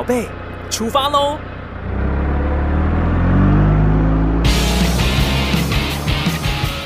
[0.00, 0.26] 宝贝，
[0.70, 1.36] 出发喽！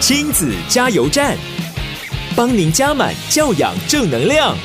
[0.00, 1.36] 亲子加油站，
[2.34, 4.56] 帮您加满教养正能量。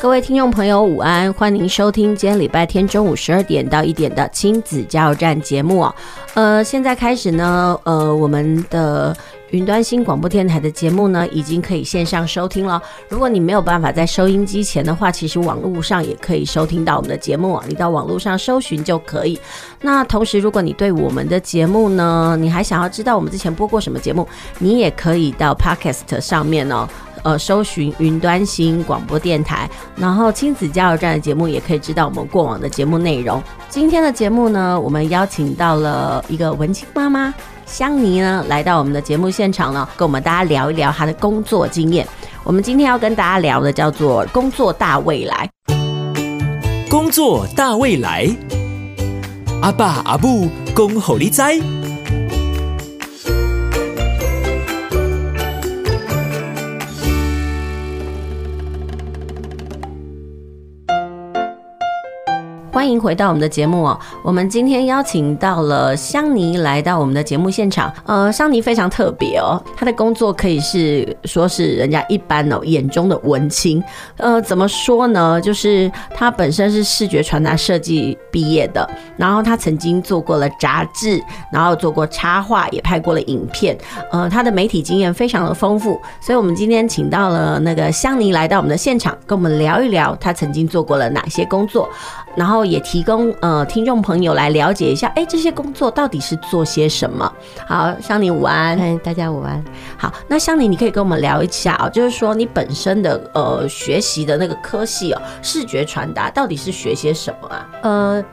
[0.00, 1.32] 各位听众朋友，午安！
[1.32, 5.90] 欢迎收听今天礼拜天中午十二点到一点的亲子加油站节目。
[6.34, 9.16] 呃，现在开始呢，呃，我们的
[9.50, 12.82] 云端新广播电台的节目呢，已经可以线上收听了。
[13.08, 19.38] 如果你没有办法在收音机前的话，其实网络上也可以收听到我们的节目，你到网络上搜寻就可以。
[19.80, 24.26] 那同时，如果你对我们的节目呢，你还想要知道我们之前播过什么节目，
[24.58, 26.88] 你也可以到 Podcast 上面哦。
[27.24, 33.42] 呃，搜寻云端新广播电台，然后亲子加油站的节目也可以知道我们过往的节目内容。
[33.68, 42.06] 今天的节目呢，我们邀请到了一个文青妈妈香妮呢，来到我们的节目现场呢，跟我们大家聊一聊她的工作经验。
[42.44, 45.50] 我们今天要跟大家聊的叫做“工作大未来”。
[46.90, 48.28] 工作大未来，
[49.62, 51.83] 阿爸阿母恭候你在。
[62.74, 63.96] 欢迎回到我们的节目哦。
[64.20, 67.90] 我们今天邀请到了香妮来到我们的节目现场。
[68.04, 73.80] 呃，香妮非常特别哦，她的工作可以是说是人家一般哦眼中的文青。
[74.16, 75.40] 呃，怎么说呢？
[75.40, 81.22] 就是她本身是视觉传达设计毕业的，然后她曾经做过了杂志，
[81.52, 83.78] 然后做过插画，也拍过了影片。
[84.10, 91.88] 呃，她的媒体经验非常的丰富，所以我们今天请到了那个香妮来到我们的现场，跟我们聊一聊她曾经做过了哪些工作。
[92.36, 97.32] 然后也提供呃听众朋友来了解一下，哎，这些工作到底是做些什么？
[97.66, 99.64] 好，香妮午安，嗨，大家午安。
[99.96, 107.68] 好，那香妮，你可以跟我们聊一下哦，就是说你本身的呃学习的那个科系哦，视觉传达到底是学些什么啊？
[107.82, 108.24] 呃，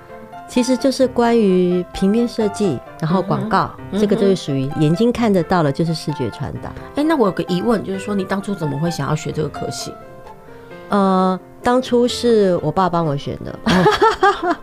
[0.47, 6.71] 其实就是关于平面设计，然后广告，嗯、这个就是属于眼睛看得到的，就是视觉传达。
[6.95, 9.93] 哎，那我有个疑问，就是说你当初怎么会想要学这个科系？
[10.89, 11.39] 呃。
[11.63, 13.59] 当初是我爸帮我选的，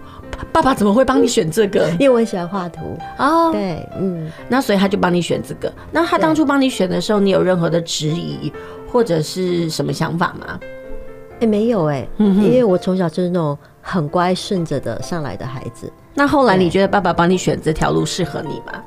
[0.52, 1.88] 爸爸怎么会帮你选这个？
[1.98, 3.50] 因为我喜欢画图哦。
[3.52, 5.72] 对，嗯，那所以他就帮你选这个。
[5.92, 8.52] 那他当初帮你选的时候，你有任何的质疑
[8.90, 10.58] 或者是什么想法吗？
[11.40, 15.90] 哎，没有哎，因为我从小就是那种很乖顺着的上来的孩子。
[16.14, 18.82] 那后来你觉得爸爸帮你选这条路适合你吗？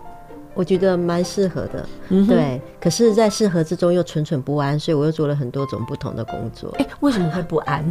[0.54, 2.62] 我觉得蛮适合的，嗯，对。
[2.80, 6.70] 可是，在适合之中又蠢蠢不安，所以我又做了很多种不同的工作。
[6.80, 7.86] 哎，为什么会不安？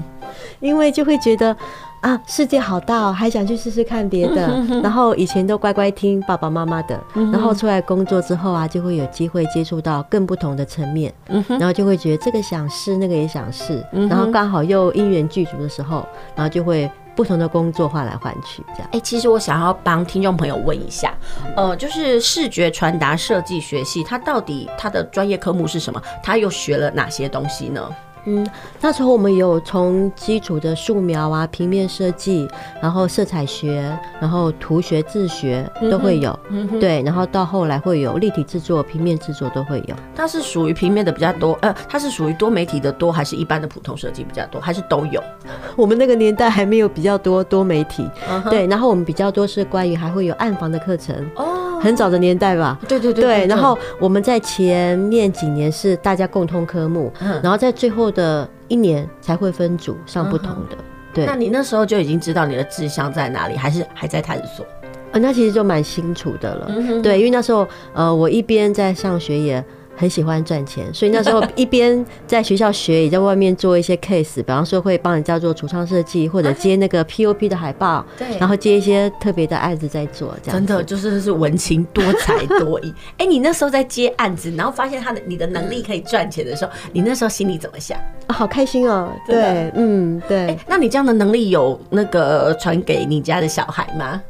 [0.61, 1.57] 因为就会觉得
[2.01, 4.49] 啊，世界好大哦，还想去试试看别的。
[4.83, 11.13] 然后以前都乖乖听爸爸妈妈的，然后出来工作之后啊，就会有机会接触到更不同的层面，
[11.49, 16.91] 然后就会觉得这个想试，那个也想试，然后刚好又因缘具足的时候，然后就会。
[17.21, 18.89] 不同的工作换来换去，这样。
[18.93, 21.13] 哎、其实我想要帮听众朋友问一下，
[21.55, 26.03] 呃，就是视觉传达设计学系，它到底它的专业科目是什么？
[26.23, 27.87] 它又学了哪些东西呢？
[28.27, 28.47] 嗯，
[28.81, 32.49] 那时候我们有从基础的素描啊、平面设计，
[32.81, 36.39] 然后色彩学，然后图学、自学都会有。
[36.51, 39.95] 嗯，对，然后到后来会有立体制作、平面制作都会有。
[40.15, 45.23] 它是属于平面的比较多，呃，它是属于多媒体的多，还是一般的普通设计比较多，还是都有？
[45.77, 48.09] 我们那个年代还没有比较多多媒体，
[48.51, 51.17] 对，然后我们比较多是关于还会有暗房的课程。
[51.37, 51.60] 哦。
[51.81, 60.77] 很早的年代吧，对对对，对，然后我们在前面几年是大家共通科目，然后在最后的一年才会分组上不同的。
[61.13, 64.65] 对，那你那时候就已经知道你的志向在哪里，还是还在探索？
[65.13, 66.71] 啊，那其实就蛮清楚的了。
[67.03, 69.65] 对，因为那时候呃，我一边在上学也。
[70.01, 82.91] 很喜欢赚钱，所以那时候一边在学校学，也在外面做一些 case，比方说会帮人家做橱窗设计，或者接那个 POP 的海报，对，然后接一些特别的案子在做，这样真的就是是文青多才多艺。
[83.19, 87.99] 哎、欸，你那时候在接案子，然后发现他的你的能力可以赚钱的时候，你那时候心里怎么想？
[88.27, 89.13] 啊，好开心哦！
[89.27, 90.59] 对，嗯，对、欸。
[90.67, 94.23] 那你这样的能力有那个传给你家的小孩吗？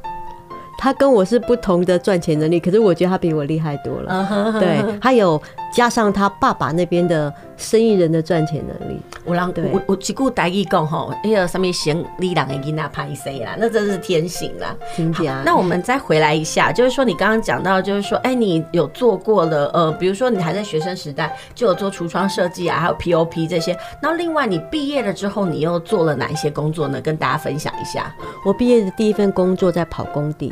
[0.80, 4.10] 他跟我是不同的赚钱能力，可是我觉得他比我厉害多了。
[4.10, 4.58] Uh -huh.
[4.58, 5.40] 对，他有
[5.74, 8.98] 加上他爸爸那边的生意人的赚钱能力。
[9.26, 14.74] 我让我我只顾台语讲吼，哎呀上面嫌你人的囡仔拍谁啦，那真是天性啦。
[15.12, 23.76] 好，那我们再回来一下，就是说你刚刚讲到，就是说，哎、欸，你有做过了，呃，比如说你还在学生时代就有做橱窗设计啊，还有 POP 这些。
[24.00, 26.98] 那另外你毕业了之后，你又做了哪一些工作呢？
[27.02, 28.10] 跟大家分享一下。
[28.46, 30.50] 我毕业的第一份工作在跑工地。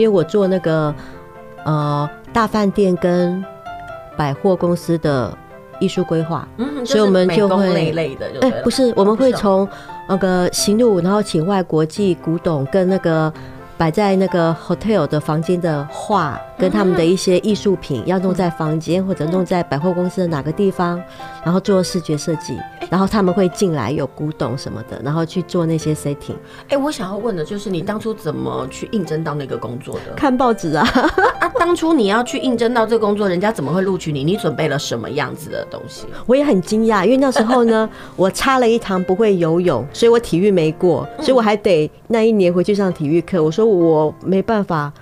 [0.00, 0.94] 因为我做那个
[1.64, 3.44] 呃大饭店跟
[4.16, 5.36] 百货公司的
[5.78, 7.92] 艺术规划，嗯，所以我们就会
[8.40, 9.68] 哎，不是，我们会从
[10.08, 13.30] 那个行路，然后请外国际古董跟那个。
[13.80, 21.02] 摆在那个 hotel 的房间的画，跟他们的一些艺术品，要弄在房间或者弄在百货公司的哪个地方，
[21.42, 22.58] 然后做视觉设计，
[22.90, 26.36] 然后他们会进来有古董什么的，然后去做那些 setting。
[26.68, 30.12] 哎，我想要问的就是，你当初怎么去应征到那个工作的？
[30.14, 30.86] 看报纸啊！
[31.40, 34.22] 啊，当初你要去应征到这个工作，人家怎么会录取你？
[34.22, 36.04] 你准备了什么样子的东西？
[36.26, 43.42] 我也很惊讶，因为那时候呢， 我差了一堂不会游泳，所以我体育没过，所以我还得那一年回去上体育课。
[43.42, 43.69] 我说。
[43.70, 44.92] 我没办法，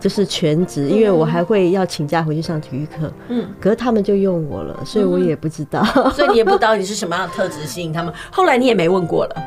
[0.00, 3.12] 就是全职，因为我还会要请假回去上体育课。
[3.28, 5.84] 嗯，可是他们就用我了，所以我也不知道。
[6.10, 8.12] 所以你也不知道你是什么样的特质吸引他们。
[8.30, 9.42] 后来你也没问过了。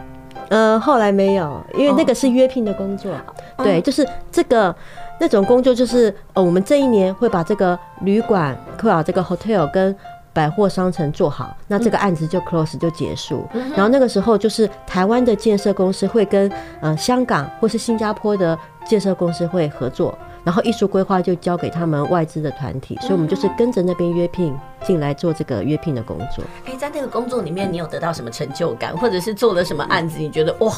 [0.50, 3.12] 呃，后来没有，因为那个是约聘的工作。
[3.57, 4.75] 对，就是这个
[5.19, 9.95] 那种工作，就是呃，我们这一年会把这个旅馆，会把这个 hotel 跟。
[10.33, 13.45] 百货商城做好，那这个案子就 close 就结束。
[13.75, 16.51] 然后那个时候就是台湾的建设公司会跟
[16.81, 26.43] 呃香港或是新加坡的建设公司会合作，然后艺术规划就交给他们外资的团体，所以我们就是跟着那边约聘进来做这个约聘的工作。
[26.65, 30.71] 哎，在那个工作里面，你有得到什么成就感，或者是做了什么案子，你觉得哇，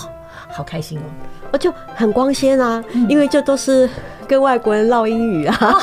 [0.51, 1.03] 好开心哦？
[1.51, 3.89] 我就很光鲜啊，因为这都是
[4.27, 5.57] 跟外国人唠英语啊。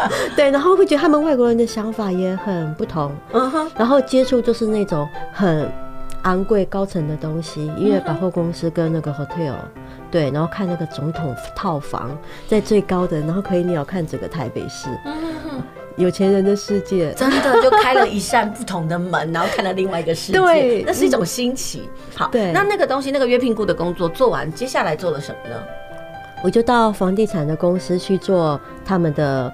[0.34, 5.70] 对，然后会觉得他们外国人的想法也很不同，嗯哼，然后接触就是那种很
[6.22, 9.54] 昂贵高层的东西，因为百货公司跟那个 hotel，
[10.10, 12.16] 对，然后看那个总统套房
[12.48, 15.62] 在最高的，然后可以鸟瞰整个台北市，嗯，
[15.96, 21.88] 有钱人的世界，真的就开了一扇不同的门，然后看了另外一个世界， 对，那是一种新奇。
[22.14, 25.56] 好，对，那那个东西，那个约聘雇的工作做完，接下来做了什么呢？
[26.42, 29.52] 我就到房地产的公司去做他们的。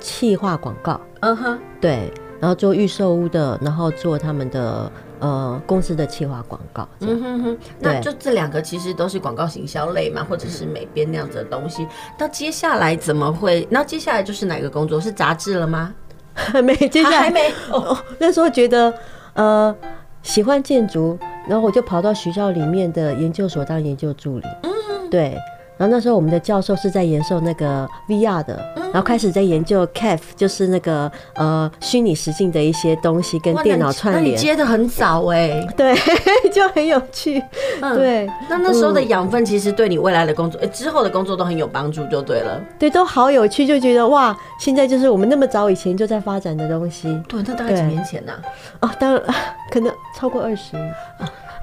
[0.00, 4.90] 企划广告，嗯哼，对，然后做预售屋的，然后做他们的
[5.22, 11.86] 呃公司的企划广告，嗯哼哼，那就这两个其实都是广告行销类嘛，或者是美编那样子的东西。
[12.18, 13.66] 那接下来怎么会？
[13.70, 15.00] 那接下来就是哪个工作？
[15.00, 15.94] 是杂志了吗？
[16.34, 17.52] 还 没，接下来还没。
[17.70, 18.92] 哦，那时候觉得
[19.34, 19.74] 呃
[20.22, 21.16] 喜欢建筑，
[21.48, 24.46] 然后我就跑到学校里面的研究所当研究助理。
[24.64, 25.38] 嗯，对。
[25.82, 34.24] 然后那时候我们的教授是在研究那个 VR 的，然后开始在研究 CAF，就是那个呃虚拟实境的一些东西跟电脑串联。
[34.24, 35.92] 那你接的很早哎、欸， 对，
[36.54, 37.42] 就很有趣。
[37.80, 42.60] 嗯、对，那那时候的养分其实对你未来的工作、欸、之后的工作都很有帮助，就对了。
[42.78, 47.20] 对，都好有趣，就觉得哇，现在就是我们那么早以前就在发展的东西。
[47.26, 48.32] 对，那大概几年前呢、
[48.78, 48.86] 啊？
[48.86, 49.20] 哦，当然
[49.68, 50.76] 可能超过二十。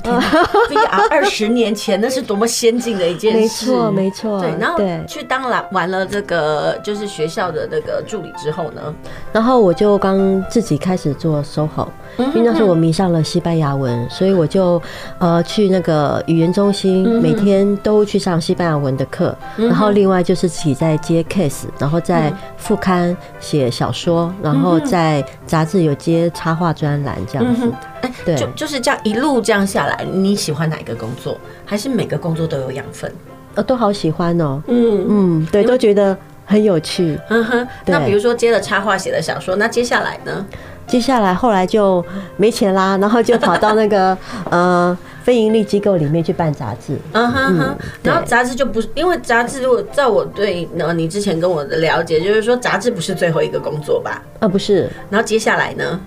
[0.04, 4.40] VR 二十年前那是多么先进的一件事，没错没错。
[4.40, 8.94] 对，然后去当了完了这个就是学校的那个助理之后呢，
[9.34, 11.88] 然后我就刚自己开始做 SOHO，
[12.20, 14.82] 因为那时候我迷上了西班牙文，所以我就
[15.18, 27.72] 呃去那个语言中心，每天都去上西班牙文的课，然后另外就是自己在接 case，然后在副刊写小说，然后在杂志有接插画专栏这样子。
[28.02, 31.38] 哎，对，就就是这样一路这样下来，你喜欢哪一个工作？
[31.66, 33.12] 还是每个工作都有养分？
[33.56, 34.62] 呃，都好喜欢哦。
[34.68, 37.20] 嗯嗯，对，都觉得很有趣。
[37.30, 37.68] 嗯哼。
[37.86, 40.46] 那比如说接了插画，写了小说，那接下来呢？
[40.90, 42.04] 接下来后来就
[42.38, 44.18] 没钱啦，然后就跑到那个
[44.50, 46.98] 呃非盈利机构里面去办杂志。
[47.14, 47.78] 嗯哼哼。
[48.02, 54.22] 然后杂志就不是，因为杂志如果在我对呢，你之前跟我的了解，就是说杂志不是最后一个工作吧？
[54.40, 54.90] 啊，不是。
[55.10, 56.00] 然后接下来呢？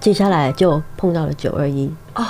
[0.00, 2.24] 接下来就碰到了九二一哦，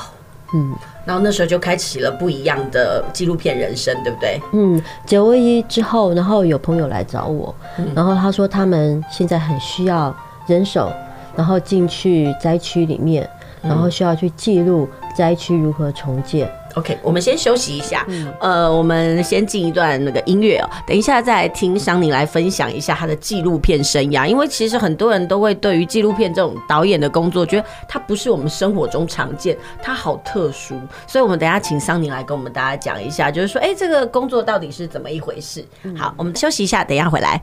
[0.54, 4.38] 嗯，然后那时候就开启了不一样的纪录片人生，对不对？
[4.52, 7.52] 嗯，九二一之后，然后有朋友来找我，
[7.94, 10.14] 然后他说他们现在很需要
[10.46, 10.92] 人手，
[11.37, 13.29] 然后进去灾区里面，
[13.62, 16.50] 然后需要去记录灾区如何重建。
[16.75, 18.05] OK，我们先休息一下。
[18.09, 24.26] 嗯、呃，我们先进一段那个音乐哦，等一下再来听桑尼来分享一下他的纪录片生涯。
[24.26, 30.75] 因为其实很多人都会对于纪录片这种导演的工作，觉得它不是我们生活中常见，它好特殊。
[31.07, 35.64] 所以，我们等一下请桑尼来跟我们大家讲一下，就是说，哎，这个工作到底是怎么一回事？
[35.97, 37.41] 好，我们休息一下，等一下回来。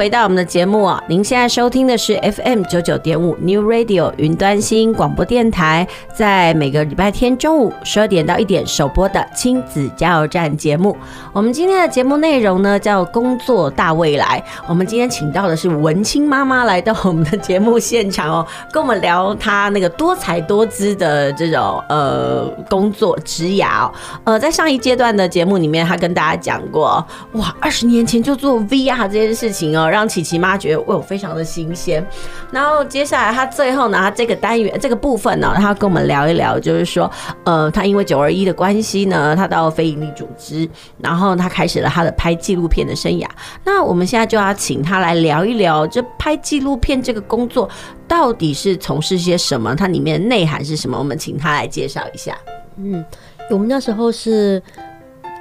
[0.00, 10.96] 回到我们的节目啊，您现在收听的是 FM 九九点五 New Radio 云端新广播电台，在每个礼拜天中午十二点到一点首播的亲子加油站节目。
[11.34, 14.42] 我们今天的节目内容呢，叫工作大未来。
[14.66, 23.92] 我们今天请到的是文青妈妈来到我们的节目现场哦，跟我们聊她那个多才多姿的这种呃工作职涯哦。
[24.24, 29.89] 呃，在上一阶段的节目里面，她跟大家讲过，哇，二十年前就做 VR 这件事情哦。
[29.90, 32.04] 让琪琪妈觉得我非常的新鲜。
[32.50, 37.10] 然后接下来他最后呢，他这个单元这个部分呢，他要跟我们聊一聊，就是说，
[37.44, 40.68] 呃，他因为九二一的关系呢，他到非营利组织，
[40.98, 43.26] 然后他开始了他的拍纪录片的生涯。
[43.64, 47.68] 那我们现在就要请他来聊一聊，这拍纪录片这个工作
[48.06, 49.74] 到底是从事些什么？
[49.74, 50.98] 它里面的内涵是什么？
[50.98, 52.36] 我们请他来介绍一下。
[52.76, 53.04] 嗯，
[53.50, 54.62] 我们那时候是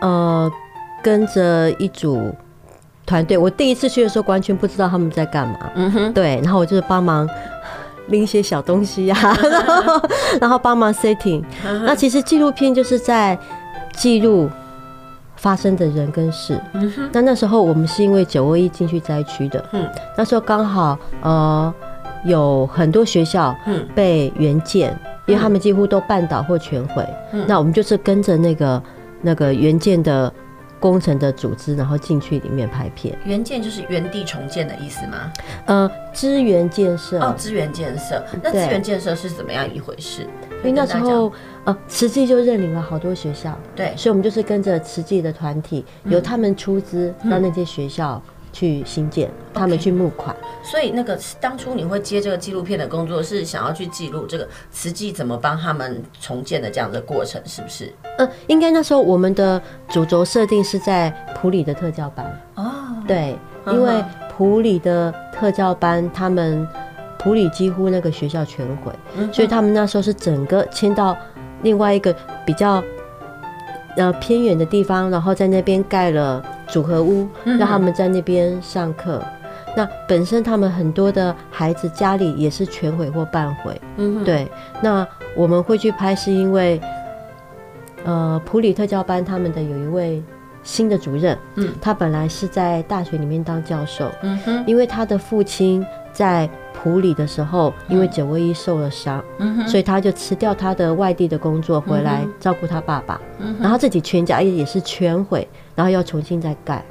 [0.01, 0.51] 呃
[1.03, 2.33] 跟着一组。
[3.09, 5.57] 团队，我第一次去的时候完全不知道他们在干嘛。
[5.73, 7.27] 嗯哼，对，然后我就是帮忙
[8.09, 10.01] 拎一些小东西呀、啊，然后
[10.41, 11.43] 然后帮忙 setting。
[11.63, 13.35] 那其实纪录片就是在
[13.93, 14.47] 记录
[15.35, 16.61] 发生的人跟事。
[17.11, 21.73] 那那时候我们是因为九二一进去灾区的，嗯，那时候刚好呃
[22.25, 23.55] 有很多学校
[23.95, 27.03] 被援建，因为他们几乎都半倒或全毁。
[27.33, 28.83] 嗯，那我们就是跟着那个
[29.19, 30.31] 那个援建的。
[30.79, 33.17] 工程的组织，然后进去里面拍片。
[33.25, 35.31] 原建就是原地重建的意思吗？
[35.65, 37.19] 呃，资源建设。
[37.19, 38.23] 哦，资源建设。
[38.41, 40.27] 那资源建设是怎么样一回事？
[40.59, 41.31] 因为那时候，
[41.63, 48.21] 呃，慈济就认领了好多学校，对，所以我们就是跟着慈济的团体，由他们出资到那些学校。
[48.51, 57.93] 去新建，他们去募款所以那个当初你会接这个纪录片的工作，是想要去记录这个慈济怎么帮他们重建的这样的过程，是不是？
[58.17, 62.71] 嗯，应该那时候我们的主轴设定是在普里的特教班哦，
[63.07, 63.35] 对，
[63.67, 64.03] 因为
[64.35, 66.67] 普里的特教班，他们
[67.17, 71.15] 普里几乎那个学校全毁，嗯，所以他们那时候是整个迁到
[71.61, 72.15] 另外一个
[72.45, 72.83] 比较
[73.97, 76.43] 呃偏远的地方，然后在那边盖了。
[76.71, 79.73] 组合屋让他们在那边上课，嗯。
[79.77, 83.79] 那本身他们很多的孩子家里也是全毁或半毁。
[83.97, 84.47] 嗯，对。
[84.81, 86.81] 那我们会去拍，是因为
[88.03, 90.23] 呃，普里特教班他们的有一位
[90.63, 94.09] 新的主任，嗯，他本来是在大学里面当教授。
[94.21, 95.85] 嗯哼，因为他的父亲
[96.19, 103.21] 在普里的时候，因为九位一受了伤，嗯，所以他就辞掉他的外地的工作，回来照顾他爸爸。
[103.37, 105.47] 嗯，然后自己全家也也是全毁。
[105.75, 106.83] 然后要重新再盖，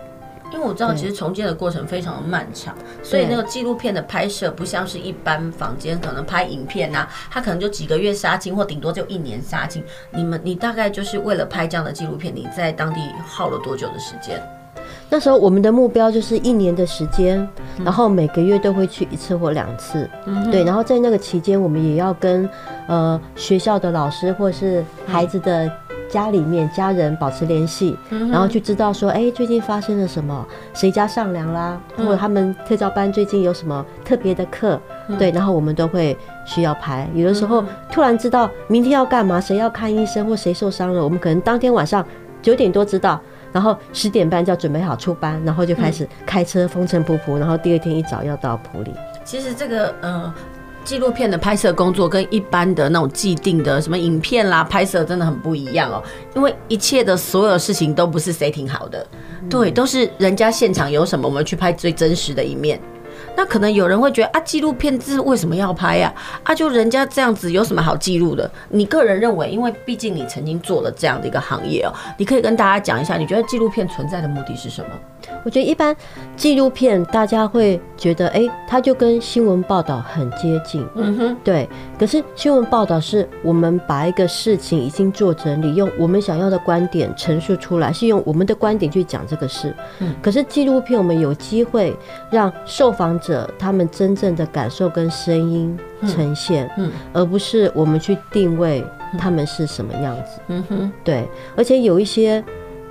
[0.50, 9.84] 因为我知道其实重建的过程非常的漫长，所以那个纪录片的拍摄不像是一般房间可能拍影片啊，它可能就几个月杀青，或顶多就一年杀青。
[10.10, 14.42] 你们你大概就是为了拍这样的纪录片，你在当地耗了多久的时间？
[15.08, 17.48] 那时候我们的目标就是一年的时间，
[17.84, 22.48] 然后每个月都会去一次或两次，嗯，对，然后在那个期间，我们也要跟
[22.86, 25.70] 呃学校的老师或是孩子的。
[26.10, 27.94] 家里面家人保持联系，
[28.30, 30.42] 然后去知道说，哎，最近发生了什么？
[30.72, 31.78] 谁家上梁啦？
[31.98, 34.80] 或者他们特教班最近有什么特别的课？
[35.18, 37.06] 对，然后我们都会需要排。
[37.14, 37.62] 有的时候
[37.92, 42.02] 突然知道明天要干嘛，谁要看医生或谁受伤了，我们可能当天晚上
[42.40, 43.20] 九点多知道，
[43.52, 48.92] 然后十点半就要准备好出班，然后就开始开车风尘仆仆，然后第二天一早要到埔里。
[49.24, 50.32] 其实这个，嗯。
[50.84, 56.02] 纪录片的拍摄工作跟一般的那种既定的什么影片啦拍摄真的很不一样哦，
[56.34, 59.06] 因为一切的所有事情都不是 setting 好的，
[59.50, 62.80] 对，都是人家现场有什么我们去拍最真实的一面。
[63.38, 66.12] 那可能有人会觉得啊，纪录片是为什么要拍呀？
[66.42, 68.50] 啊，就人家这样子有什么好记录的？
[68.70, 74.90] 你个人认为，因为毕竟你曾经做了这样的一个行业哦，你可以跟大家讲一下，你觉得纪录片存在的目的是什么？
[75.44, 75.94] 我觉得一般
[76.36, 81.68] 纪录片大家会觉得，哎，它就跟新闻报道很接近，嗯哼，对。
[81.98, 89.74] 可是新闻报道是我们把一个事情已经做整理，用我们想要的观点陈述出来，是用我们的观点去讲这个事。
[90.00, 90.14] 嗯。
[90.22, 91.96] 可是纪录片我们有机会
[92.30, 95.76] 让受访者他们真正的感受跟声音
[96.06, 98.84] 呈现，嗯，而不是我们去定位
[99.18, 100.40] 他们是什么样子。
[100.48, 101.26] 嗯哼，对。
[101.56, 102.44] 而且有一些。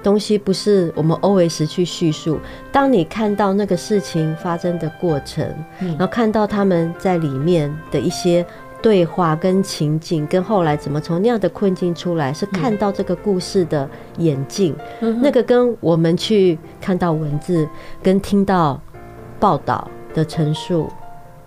[0.07, 2.39] 东西不是我们 always 去叙述。
[2.71, 5.45] 当你看到那个事情发生的过程，
[5.81, 8.45] 然后看到他们在里面的一些
[8.81, 14.73] 对话跟情景，跟后来怎么从那样的困境出来，是看到这个故事的演进。
[15.21, 17.67] 那个跟我们去看到文字
[18.01, 18.79] 跟听到
[19.41, 20.89] 报道的陈述。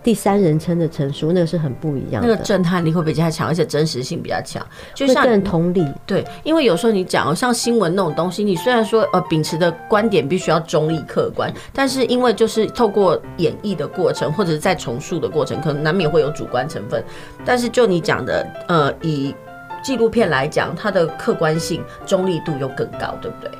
[0.03, 5.85] 第三人称的陈述，那个是很不一样的，那个震撼力会比较强，而且真实性比较强，就像更同理。
[6.05, 17.03] 对，因为有时候你讲像新闻那种东西，你虽然说呃秉持的观点必须要中立客观，但是因为就是透过演绎的过程或者是在重塑的过程，可能难免会有主观成分。
[17.45, 19.35] 但是就你讲的，呃，以
[19.83, 23.51] 纪录片来讲，它的客观性、中立度又更高，对不对？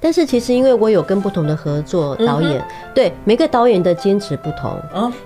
[0.00, 4.78] 但是其实，因为我有跟不同的合作导演，对每个导演的坚持不同。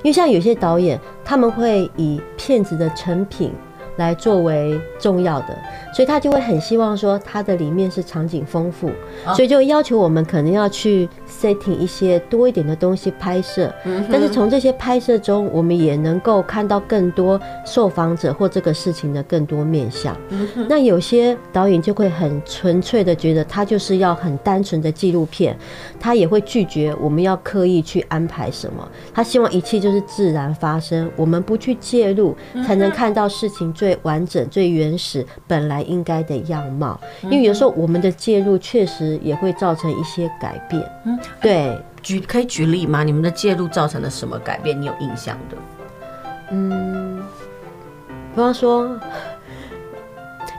[0.03, 3.53] 因为像有些导演，他们会以片子的成品。
[3.97, 5.49] 来作为重要的，
[5.95, 8.91] 所以他就会很希望说，它的里面是场景丰富，
[9.35, 11.07] 所以就要求我们可能要去
[11.41, 13.73] setting 一些多一点的东西拍摄。
[14.11, 20.17] 但是从这些拍摄中，我们也能够看到更多受访者或这个事情的更多面向。
[20.69, 25.57] 那有些导演就会很纯粹的觉得，他就是要很单纯的纪录片，
[25.99, 40.83] 他也会拒绝我们要刻意去安排什么，他希望一切就是自然发生，我们不去介入，才能看到事情最完整、最原始、本来应该的样貌，因为有时候我们的介入确实也会造成一些改变。
[41.05, 43.03] 嗯，对，举可以举例吗？
[43.03, 44.81] 你们的介入造成了什么改变？
[44.81, 45.57] 你有印象的？
[46.51, 47.23] 嗯，
[48.35, 48.89] 比方说，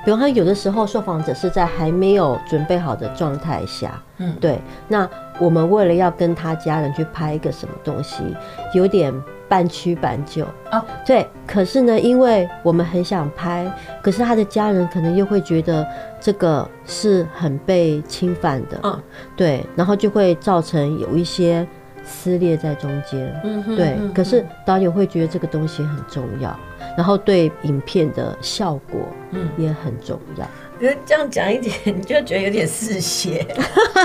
[0.03, 8.35] 比方说，有的时候受访者是在还没有准备好的状态下，嗯，对，那我们为了要跟他家人去拍一个什么东西，
[8.73, 9.13] 有点。
[9.53, 11.27] 半屈半就啊，对。
[11.45, 15.87] 可是呢，因为我们很想拍，可是他的家人可能又会觉得
[16.19, 18.99] 这个是很被侵犯的，嗯，
[19.35, 19.63] 对。
[19.75, 21.67] 然后就会造成有一些
[22.03, 23.95] 撕裂在中间，嗯，对。
[24.11, 26.59] 可是导演会觉得这个东西很重要，
[26.97, 30.47] 然后对影片的效果，嗯，也很重要。
[30.79, 33.45] 觉得这样讲一点，你就觉得有点嗜血。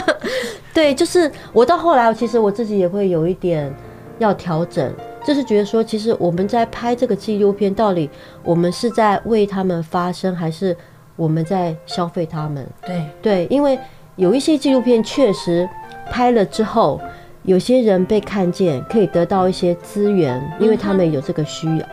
[0.75, 3.75] 对，就是我到后来，其实我自己也会有一点
[4.19, 4.93] 要调整。
[5.29, 8.09] 就是觉得说，其实我们在拍这个纪录片，到底
[8.43, 10.75] 我们是在为他们发声，还是
[11.17, 12.67] 我们在消费他们？
[12.87, 13.79] 对对，因为
[14.17, 15.69] 有一些纪录片确实
[16.11, 16.99] 拍了之后，
[17.43, 21.87] 有些人被看见，可以得到一些资源，因为他们有这个需要。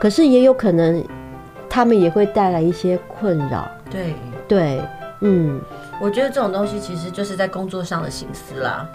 [0.00, 1.04] 可是也有可能，
[1.68, 3.68] 他们也会带来一些困扰。
[3.90, 4.14] 对
[4.46, 4.80] 对，
[5.22, 5.60] 嗯。
[5.98, 8.86] 我觉得这种东西其实就是在工作上的心思啦。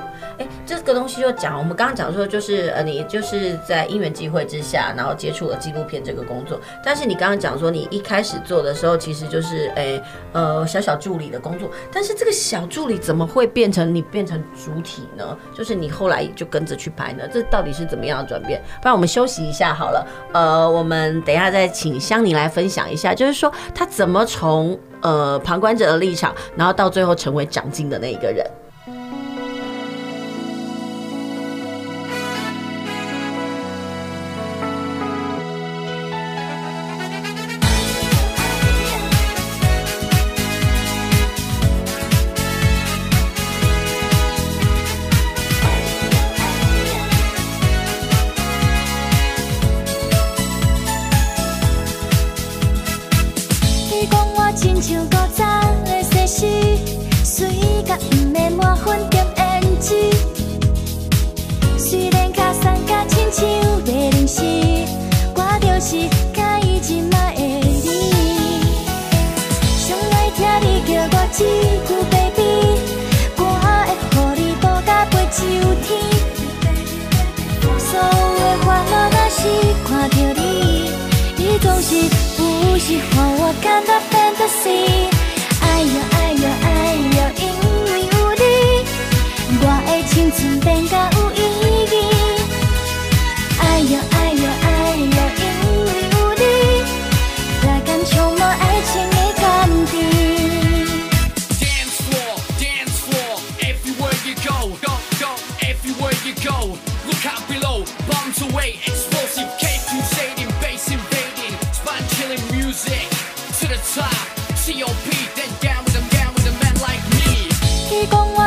[0.42, 6.60] 哎，这个东西就讲，我们刚刚讲说，就是呃，你就是在因缘际会之下，然后接触了纪录片这个工作。
[6.84, 10.02] 但是你刚刚讲说，你一开始做的时候，其实就是哎
[10.34, 11.70] 呃小小助理的工作。
[11.92, 15.38] 但是这个小助理怎么会变成你变成主体呢？
[15.56, 17.28] 就是你后来就跟着去拍呢？
[17.32, 18.60] 这到底是怎么样的转变？
[18.82, 20.08] 不然我们休息一下好了。
[20.34, 24.80] 呃，我们等一下再请香妮来分享一下，就是说他怎么从。
[25.04, 28.46] 呃，旁观者的立场，然后到最后成为长进的那一个人。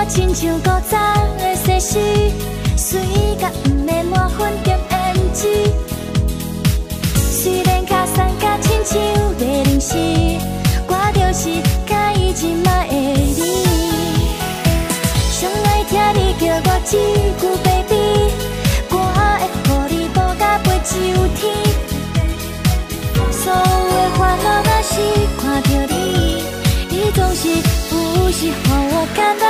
[0.04, 0.98] 我亲像古早
[1.38, 1.98] 的世事，
[2.76, 3.00] 水
[3.40, 4.92] 甲毋免满分点胭
[5.32, 5.48] 脂。
[7.16, 9.00] 虽然较酸甲亲像
[9.40, 9.96] 袂认识，
[10.88, 11.48] 我就是
[11.86, 13.40] 介意即摆的你。
[15.32, 16.92] 上爱听你叫我一
[17.40, 17.94] 句 baby，
[18.90, 19.18] 我会
[19.64, 20.92] 予你抱甲飞上
[21.34, 21.40] 天。
[23.32, 24.92] 所有的烦恼若是
[25.40, 26.44] 看着你，
[26.90, 27.48] 你总是
[27.88, 29.42] 不是让我感觉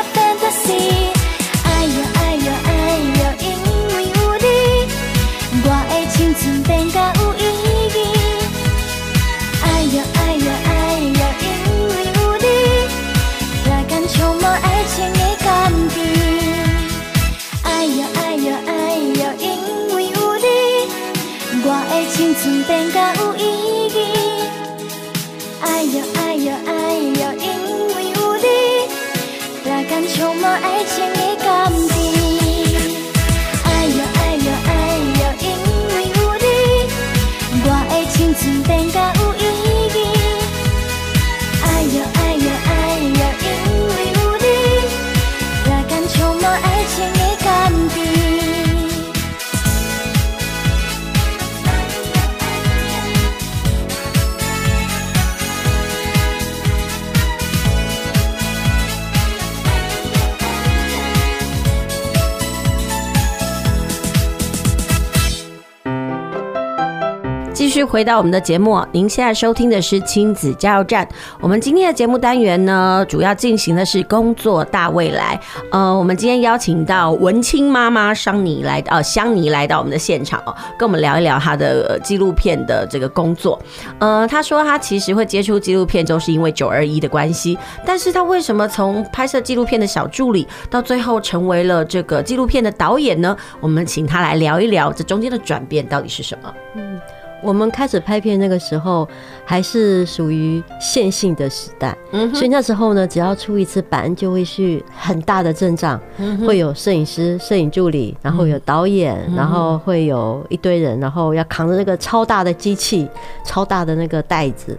[67.74, 71.08] 续回到我们的节目，您现在收听的是亲子加油站。
[71.40, 75.40] 我们今天的节目单元呢，主要进行的是工作大未来。
[75.72, 80.40] 呃，我们今天邀请到文青妈妈桑尼来，呃，香妮来到我们的现场，
[80.78, 83.60] 跟我们聊一聊她的纪录片的这个工作。
[83.98, 87.58] 呃，她说她其实会接触纪录片，就是因为九二一的关系。
[87.84, 93.36] 但是她为什么从拍摄纪录片的小助理，到最后成为了这个纪录片的导演呢？
[93.60, 96.54] 我们请她来聊一聊这中间的转变到底是什么。
[96.76, 97.00] 嗯
[97.44, 99.06] 我们开始拍片那个时候，
[99.44, 101.96] 还是属于线性的时代，
[102.32, 106.00] 所以那时候呢，只要出一次版，就会去很大的阵仗，
[106.46, 113.06] 会有摄影师、摄影助理，然后有导演，然后会有一堆人，然后要扛着那个超大的机器、
[113.44, 114.76] 超大的那个袋子，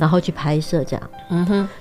[0.00, 1.10] 然后去拍摄这样。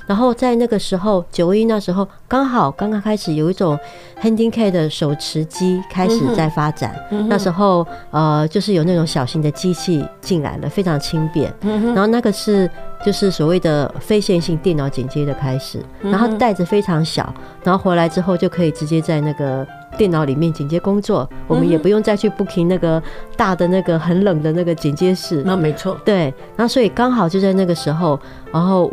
[0.06, 3.78] 然后在那个时候，九一那时候刚好刚刚开始有一种
[4.22, 6.96] Handicap 的手持机开始在发展，
[7.28, 10.06] 那时候呃，就是有那种小型的机器。
[10.20, 11.54] 进来了，非常轻便。
[11.62, 12.70] 然后那个是
[13.02, 15.80] 就是所谓的非线性电脑剪接的开始。
[16.02, 19.66] 然后袋子非常小，然后回来之后就可以直接在那个
[19.98, 21.30] 电脑里面剪接工作。
[21.48, 23.02] 我们也不用再去 booking 那个
[23.38, 25.42] 大的那个很冷的那个剪接室。
[25.46, 26.34] 那没错，对。
[26.58, 28.20] 然后所以刚好就在那个时候，
[28.52, 28.92] 然后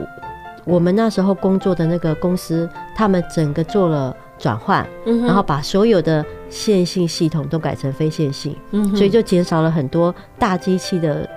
[0.64, 8.56] 我们那时候工作的那个公司，他们整个做了转换，然后把所有的线性系统都改成非线性，
[8.94, 11.28] 所以就减少了很多大机器的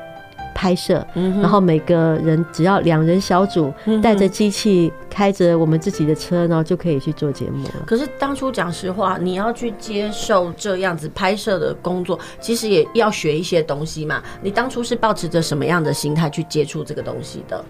[0.55, 1.05] 拍摄。
[1.13, 7.83] 然后每个人只要两人小组带着机器，开着我们自己的车，然后就可以去做节目了。
[7.85, 14.23] 可是当初讲实话，你要去接受这样子拍摄的工作，其实也要学一些东西嘛。
[14.41, 17.63] 你当初是抱持着什么样的心态去接触这个东西的？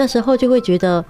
[0.00, 1.04] 那时候就会觉得。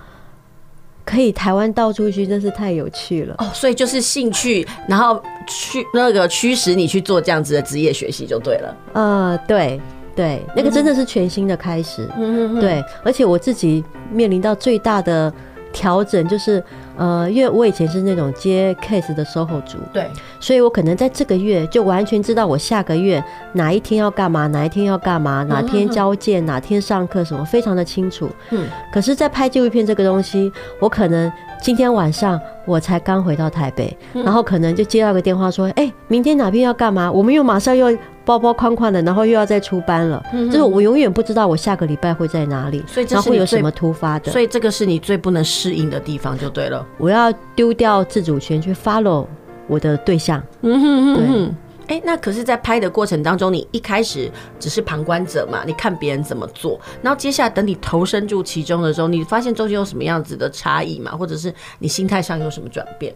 [1.02, 3.46] 可以台湾到处去，真是太有趣了哦！
[3.52, 8.76] 所以就是兴趣，然后去那个驱使你去做这样子的职业学习就对了。
[8.92, 9.80] 呃，对
[10.14, 12.06] 对，那个真的是全新的开始。
[12.16, 15.32] 嗯嗯，对，而且我自己面临到最大的
[15.72, 16.62] 调整就是。
[17.00, 20.06] 呃，因为我以前是那种接 case 的 SOHO 族，对，
[20.38, 28.28] 所以我可能在这个月就完全知道我下个月哪一天要干嘛，哪一天要干嘛，哪天交件，哪天上课什么，非常的清楚。
[28.50, 31.32] 嗯，可是，在拍纪录片这个东西，我可能
[31.62, 37.10] 今天晚上我才刚回到台北，然后可能就接到个电话说，哎，明天哪边要干嘛？
[37.10, 40.24] 我们又马上又包包框框的，然后又要再出班了。
[40.32, 44.30] 就是我永远不知道我下个礼拜会在哪里，所以这会有什么突发的。
[44.30, 46.86] 所以这个是你最不能适应的地方，就对了。
[46.98, 49.26] 我要丢掉自主权去 follow
[49.66, 50.42] 我的对象。
[50.62, 51.56] 嗯哼哼哼。
[51.88, 54.30] 哎、欸，那可是，在拍的过程当中，你一开始
[54.60, 63.12] 只是旁观者嘛，你看别人怎么做，然后接下来等你投身入其中的时候，你发现中间有什么样子的差异嘛，或者是你心态上有什么转变？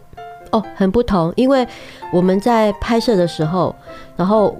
[0.51, 1.65] 哦，很不同，因为
[2.11, 3.73] 我们在拍摄的时候，
[4.17, 4.53] 然后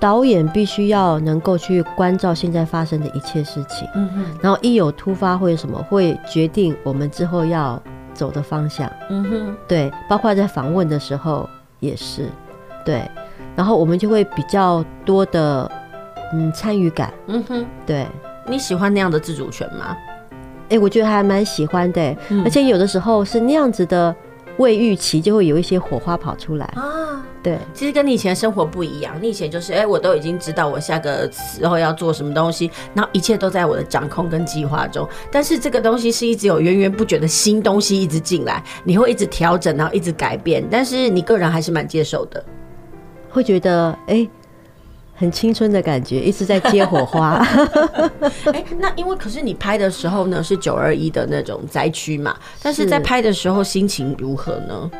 [0.00, 7.82] 导演必须要能够去关照现在发生的一切事情，嗯哼，然后一有突发或者什么，会决定我们之后要
[8.14, 11.48] 走的方向，嗯哼，对，包括在访问的时候
[11.80, 12.28] 也是，
[12.84, 13.10] 对，
[13.56, 15.70] 然后我们就会比较多的
[16.32, 17.12] 嗯参与感。
[17.26, 18.06] 嗯哼，对，
[18.46, 19.96] 你喜欢那样的自主权吗？
[20.70, 22.44] 哎、欸，我觉得还蛮喜欢的、欸，嗯。
[22.44, 24.14] 而且有的时候是那样子的
[24.58, 26.66] 未预期，就会有一些火花跑出来。
[26.76, 35.08] 啊，对，其实跟你以前生活不一样，你以前就是哎、欸，我都已经知道我下个时候要做什么东西，然后一切都在我的掌控跟计划中。
[35.32, 42.44] 但是这个东西是一直有源源不绝的新东西一直进来，你会一直调整，然后一直改变，但是你个人还是蛮接受的，
[43.30, 44.14] 会觉得哎。
[44.14, 44.30] 欸
[45.18, 47.44] 很青春的感觉，一直在 接火花。
[48.52, 54.90] 哎，那因为可是你拍的时候呢，是九二一的那种灾区嘛，但是在拍的时候心情如何呢？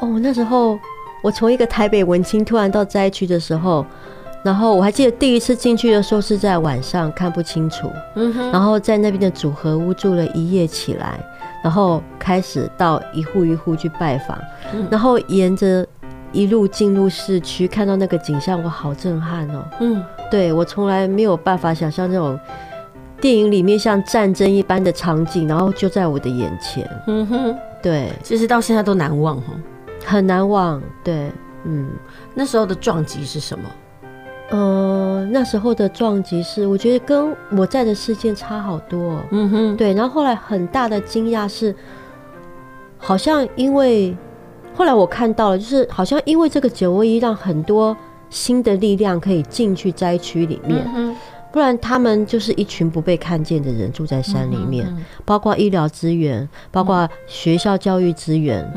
[0.00, 0.78] 哦，那时候
[1.22, 3.84] 我从一个台北文青突然到灾区的时候，
[4.44, 11.18] 然后我还记得第一次进去的时候是在晚上看不清楚，嗯哼，然后在那边的组合屋住了一夜起来，
[11.62, 14.38] 然后开始到一户一户去拜访，
[14.90, 15.86] 然后沿着。
[16.34, 19.64] 一路进入市区，看到那个景象，我好震撼哦！
[19.80, 22.38] 嗯，对，我从来没有办法想象那种
[23.20, 26.84] 电影里面像战争一般的场景，然后就在我的眼前。
[27.06, 29.42] 嗯哼，对，其实到现在都难忘哦，
[30.04, 30.82] 很难忘。
[31.04, 31.30] 对，
[31.64, 31.88] 嗯，
[32.34, 33.64] 那时候的撞击是什么？
[34.50, 39.20] 呃，那时候的撞击是，我觉得跟我在的事件差好多。
[39.30, 41.74] 嗯哼，对，然后后来很大的惊讶是，
[42.98, 44.16] 好像因为。
[44.74, 47.96] 后来我看到了，就是好像因为这个九二一，让很多
[48.28, 50.84] 新的力量可以进去灾区里面，
[51.52, 54.84] 不然他们就是一群不被看见的人住在山里面，
[55.24, 58.68] 包括医疗资源，包括学校教育资源，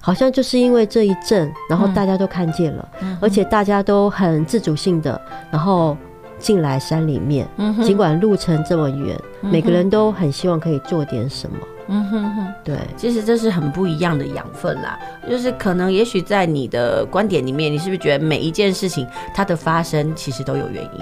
[0.00, 2.88] 好像就是因为这一阵，然后大家都看见了，
[3.20, 5.96] 而且大家都很自主性的，然后
[6.40, 7.46] 进来山里面，
[7.84, 11.56] 尽管路程这么远，每个人都很希望可以做点什么。
[11.92, 14.98] 嗯哼哼，对，其实这是很不一样的养分啦。
[15.28, 21.00] 就是可能，也许在你的观点里面，你是不是觉得每一件事情它的发生其实都有原因？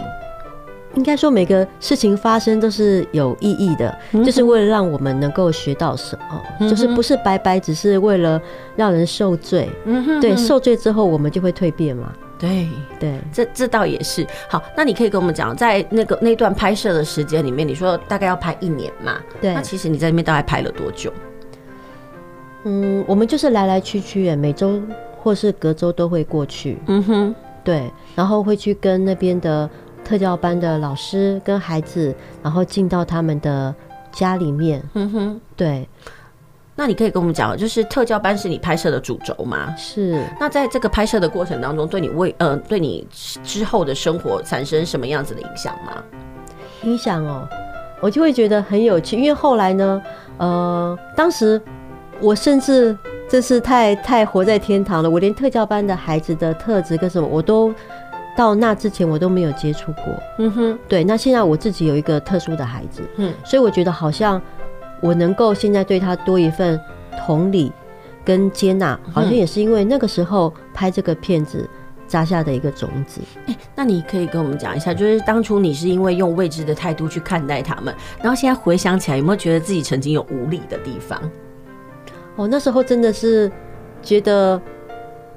[0.95, 6.19] 应该说，每个事情发生都是有意义的，就是为了让我们能够学到什
[6.59, 8.41] 么，就是不是白白只是为了
[8.75, 9.69] 让人受罪。
[9.85, 12.11] 嗯哼，对，受罪之后我们就会蜕变嘛。
[12.39, 12.69] 对
[13.01, 14.27] 对，这这倒也是。
[14.49, 19.19] 好，那你可以跟我们讲，在那个那段拍摄的时间里面，你说大概要拍一年嘛？
[19.41, 19.53] 对。
[19.53, 21.13] 那其实你在那边大概拍了多久？
[22.65, 24.81] 嗯，我们就是来来去去，每周
[25.21, 26.79] 或是隔周都会过去。
[26.87, 27.91] 嗯哼，对。
[28.15, 29.69] 然后会去跟那边的
[30.05, 33.75] 特教班的老师跟孩子，然后进到他们的
[34.13, 34.83] 家里面。
[34.95, 35.89] 嗯哼，对。
[36.81, 39.75] 那你可以跟我们讲，就是特教班是你拍摄的主轴吗？
[39.77, 40.23] 是。
[40.39, 43.05] 那在这个拍摄的过程当中，对你未呃对你
[43.43, 46.01] 之后的生活产生什么样子的影响吗？
[46.85, 47.49] 影响哦，
[48.01, 50.01] 我就会觉得很有趣，因为后来呢，
[50.37, 51.61] 呃，当时
[52.21, 52.97] 我甚至
[53.29, 57.75] 这是太太活在天堂了，我连特教班的孩子的特质跟什么，我都
[58.37, 60.05] 到那之前我都没有接触过。
[60.39, 61.03] 嗯哼，对。
[61.03, 64.41] 那现在我自己有一个特殊的孩子，嗯，所以我觉得好像。
[65.01, 66.81] 我能够现在对他多一份
[67.27, 67.73] 同理
[68.25, 71.69] 跟接纳，好像也是因为那个时候拍这个片子
[72.07, 73.21] 扎下的一个种子。
[73.47, 81.19] 欸，那你可以跟我们讲一下，就是当初你是因为用未知的态度去看待他们，然后现在回想起来，有没有觉得自己曾经有无力的地方？
[82.37, 83.51] 哦，那时候真的是
[84.03, 84.61] 觉得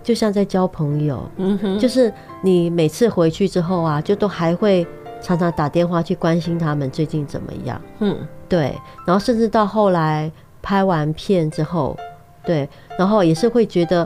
[0.03, 4.85] 就像在交朋友，嗯哼，就是你每次回去之后啊，就都还会
[5.21, 8.17] 常常打电话去关心他们最近怎么样，嗯。
[8.51, 10.29] 对，然后甚至到后来
[10.61, 11.97] 拍完片之后，
[12.43, 12.67] 对，
[12.99, 14.05] 然后也是会觉得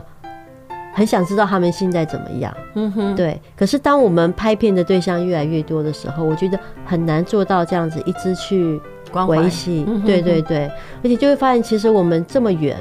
[0.94, 2.56] 很想知道他们现在怎么样。
[2.74, 3.40] 嗯哼，对。
[3.56, 8.80] 可是当我们拍片的对象越来越多的时候，我觉得很难做到这样子一直去
[9.26, 9.84] 维系。
[10.06, 10.70] 对对对，
[11.02, 12.76] 而且就会发现，其实我们这么远，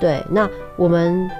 [0.00, 1.30] 对，那我们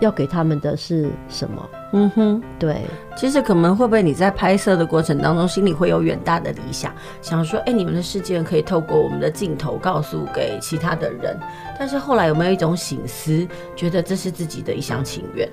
[0.00, 1.62] 要给他们的是什么？
[1.96, 2.78] 嗯哼，对，
[3.16, 11.38] 其实可能会不会你在拍摄的过程当中，心里会有远大的理想，想说，哎、欸，你们的事件可以透过我们的镜头告诉给其他的人，
[11.78, 15.48] 但是后来有没有一种醒思，觉得这是自己的一厢情愿？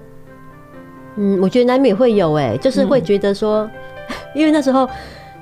[1.15, 3.69] 嗯，我觉得难免会有、欸，哎，就是会觉得说，
[4.07, 4.89] 嗯、 因为那时候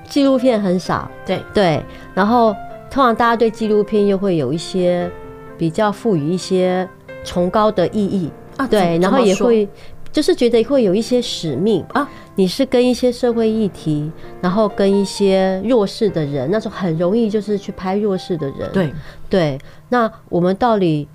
[0.03, 1.81] 纪录片很少，对对，
[2.13, 2.53] 然后
[2.91, 5.09] 通常大家对纪录片又会有一些
[5.57, 6.85] 比较赋予一些
[7.23, 9.65] 崇高的意义啊，对，然后也会。
[10.11, 18.69] 就是觉得会有一些使命啊，你是跟一些社会议题，然后跟一些弱势的人，那种很容易就是去拍弱势的人。
[18.73, 18.93] 对
[19.29, 21.07] 对，那我们到底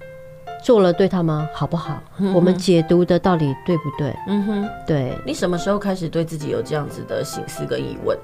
[0.62, 2.02] 做了对他们好不好？
[2.18, 4.16] 嗯、我们解读的到底对不对？
[4.28, 5.12] 嗯哼，对。
[5.26, 8.16] 你什么时候开始对自己有这样子的省思跟疑问？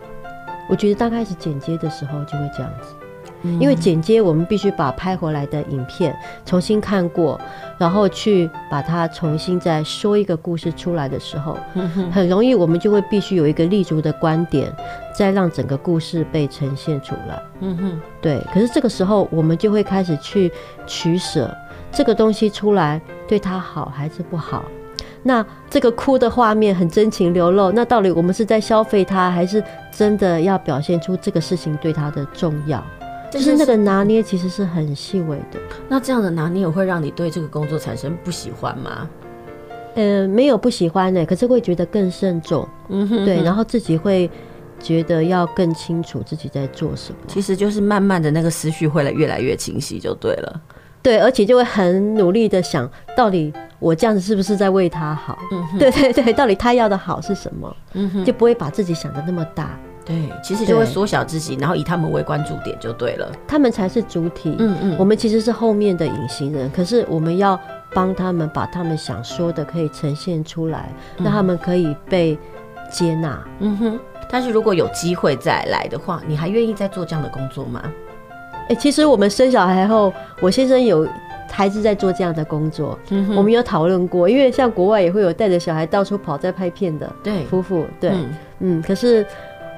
[0.68, 2.94] 我觉得大概是剪接的时候就会这样子。
[3.42, 7.40] 因为剪接我们必须把拍回来的影片重新看过，
[7.78, 11.58] 然后去把它重新再说一个故事出来的时候，
[12.12, 14.72] 很容易我们就会必须有一个立足的观点，
[15.14, 17.42] 再让整个故事被呈现出来。
[17.60, 18.40] 嗯哼，对。
[18.52, 20.50] 可是这个时候我们就会开始去
[20.86, 21.54] 取舍，
[21.90, 24.64] 这个东西出来对他好还是不好？
[25.22, 32.82] 那这个哭的画面很真情流露，那到底我们是在消费它，还是真的要表现出这个事情对它的重要？
[33.30, 35.58] 就是那个拿捏其实是很细微的。
[35.88, 39.08] 那这样的拿捏会让你对这个工作产生不喜欢吗？
[39.94, 42.66] 呃，没有不喜欢的，可是会觉得更慎重。
[42.88, 44.30] 嗯哼，对，然后自己会
[44.80, 47.18] 觉得要更清楚自己在做什么。
[47.26, 50.60] 其实就是慢慢的那个思绪会来越来越清晰，就对了。
[51.02, 53.52] 对，而且就会很努力的想到底。
[53.78, 55.38] 我这样子是不是在为他好？
[55.50, 57.76] 嗯哼，对对对，到底他要的好是什么？
[57.94, 59.80] 嗯哼，就不会把自己想的那么大。
[60.04, 63.30] 对，其实就会缩小自己，然后以他们为关注点就对了。
[63.46, 64.56] 他们才是主体。
[64.58, 67.58] 嗯嗯，我们其实是后面的隐形人，可是我们要
[67.92, 72.38] 帮他们把他们想说的可以呈现出来，让他们可以被
[72.90, 73.42] 接纳。
[73.60, 77.80] 嗯哼，但是如果有机会再来的话，你还愿意再做这样的工作吗？
[78.62, 81.06] 哎、欸，其实我们生小孩后，我先生有。
[81.52, 89.26] 孩子在做这样的工作，嗯、我们有讨论过，因为像国外也会有带着小孩到处跑在拍片的对夫妇，对，嗯，嗯，可是，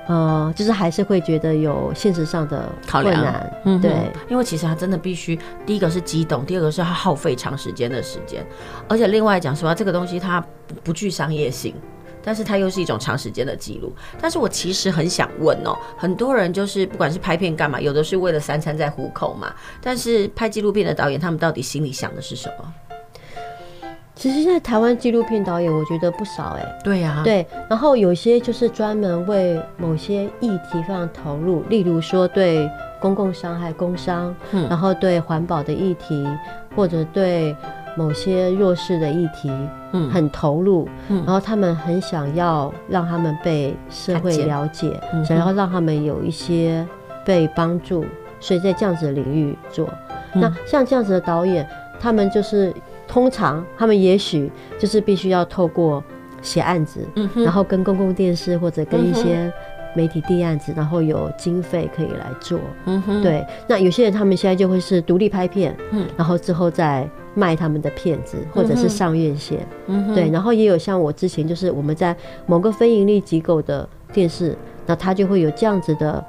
[0.07, 8.45] 呃，就是还是会觉得有现实上的困难，嗯，对，因为其实他真的必须，第一个是激动，第二个是他耗费长时间的时间，
[8.89, 10.45] 而且另外讲实话，这个东西它
[10.83, 11.75] 不具商业性。
[12.25, 13.93] 但是它又是一种长时间的记录。
[14.21, 19.53] 但是我其实很想问哦，很多人就是不管是拍片干嘛，有的是为了三餐在糊口嘛。
[19.81, 22.75] 但是拍纪录片的导演，他们到底心里想的是什么？
[24.23, 26.79] 其实现在台湾纪录片导演，我觉得不少哎。
[26.85, 27.45] 对呀，对。
[27.69, 36.25] 然后有些就是专门为某些议题非常投入，例如说对公共伤害、工伤，嗯，然后对环保的议题，
[36.77, 37.57] 或者对。
[37.95, 39.51] 某些弱势的议题，
[39.91, 46.89] 嗯，很投入，嗯，然后他们很想要让他们被社会了解，嗯，想要让他们有一些
[47.23, 48.03] 被帮助，
[48.41, 49.87] 所以在这样子的领域做。
[50.33, 51.69] 嗯，那像这样子的导演，
[52.01, 52.73] 他们就是
[53.13, 56.03] 通常他们也许就是必须要透过
[56.41, 59.53] 写案子，嗯，然后跟公共电视或者跟一些
[59.95, 63.45] 媒体递案子，然后有经费可以来做，嗯哼，对。
[63.69, 67.07] 那有些人他们现在就会是独立拍片，嗯，然后之后再。
[67.35, 76.23] 卖他们的片子，或者是上院线，嗯，对，然后也有像我之前就是我们在某个非盈利机构的电视，那他就会有这样子的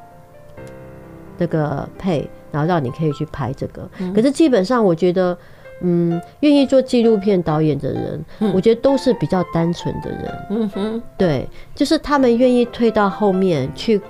[1.38, 3.86] 那个配，然后让你可以去拍这个。
[4.16, 5.38] 可是基本上我觉得，
[5.84, 14.02] 嗯，愿意做纪录片导演的人，我觉得都是比较单纯的人，嗯哼，对，就是他们愿意退到后面去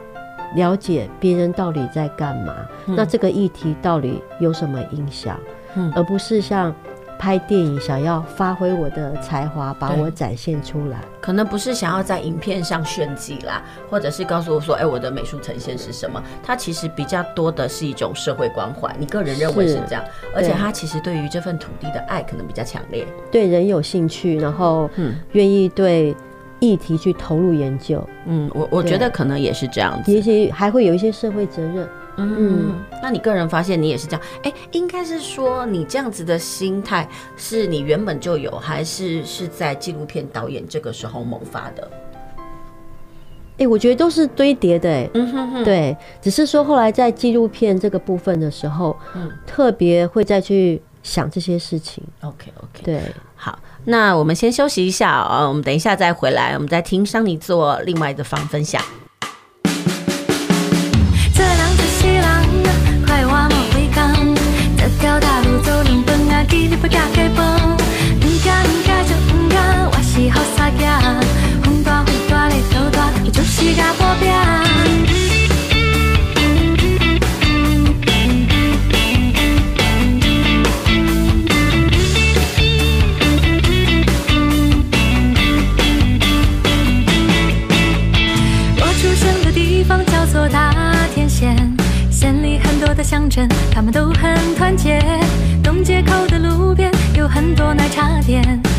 [0.56, 2.54] 了解别人到底在干嘛，
[2.86, 5.38] 那这个议题到底有什么影响。
[5.76, 6.74] 嗯，而不是像
[7.18, 11.00] 拍电影想要发挥我的才华，把我展现出来。
[11.22, 16.22] 可能不是想要在影片上炫技啦，或者是告诉我说，哎、欸，我的美术呈现是什么？
[16.44, 18.94] 它其实比较多的是一种社会关怀。
[19.00, 20.04] 你个人认为是这样，
[20.36, 26.14] 而且他其实对于这份土地的爱可能比较强烈，对人有兴趣，然后嗯，愿意对
[26.60, 28.06] 议题去投入研究。
[28.26, 31.88] 嗯，我我觉得可能也是这样子，也许还会有一些社会责任。
[32.18, 34.22] 嗯，那你个人发现你也是这样？
[34.44, 41.90] 哎、欸，应该是说你这样子的心态是你原本就有，还是是在纪录片导演这个时候萌发的？
[43.56, 45.10] 哎、欸，我觉得都是堆叠的、欸。
[45.14, 52.04] 嗯哼哼，对，只是说后来在纪录片这个部分的时候，嗯，特别会再去想这些事情。
[52.22, 53.02] OK OK，对，
[53.36, 58.82] 好，那我们先休息一下啊，我们等一下再回来，我们再听桑尼做另外的方分享。
[88.76, 90.74] 我出生的地方叫做大
[91.14, 91.56] 田县
[92.12, 95.02] 县里很多的乡镇他们都很团结。
[95.64, 98.73] 东街口的路边有很多奶茶店。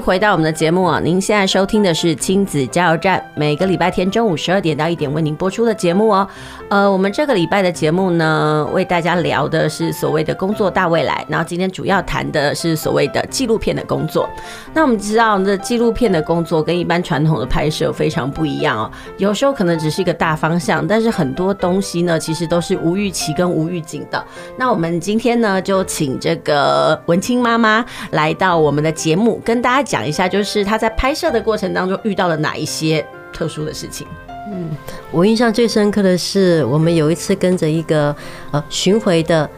[0.00, 6.26] 回到我们的节目啊，您现在收听的是亲子加油站，每个礼拜天中午十二点到一点为您播出的节目哦。
[6.70, 14.26] 呃，我们这个礼拜的节目呢，为大家聊的是所谓的工作大未来，然后今天主要谈的是所谓的纪录片的工作。
[14.72, 24.24] 那我们知道，这纪录片的工作跟一般传统的拍摄非常不一样哦，有时候可能只是一个大方向，但是很多东西呢，其实都是无预期跟无预警的。
[24.56, 29.89] 那我们今天呢，就请这个文清妈妈来到我们的节目，跟大家。
[29.90, 34.06] 讲一下，就是他在拍摄的过程当中遇到了哪一些特殊的事情？
[34.52, 34.70] 嗯，
[35.10, 38.14] 我印象最深刻的是，我们有一次跟着一个
[38.52, 39.50] 呃巡回的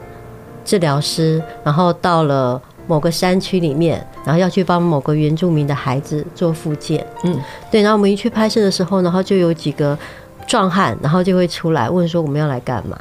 [0.64, 7.06] 治疗师，然后到了某个山区里面，然后要去帮某个原住民的孩子做复健。
[7.24, 7.38] 嗯，
[7.70, 7.82] 对。
[7.82, 9.98] 然后我们一去拍摄的时候，然后就有几个。
[10.46, 12.98] 壮汉，然后就会出来问说我们要来干嘛？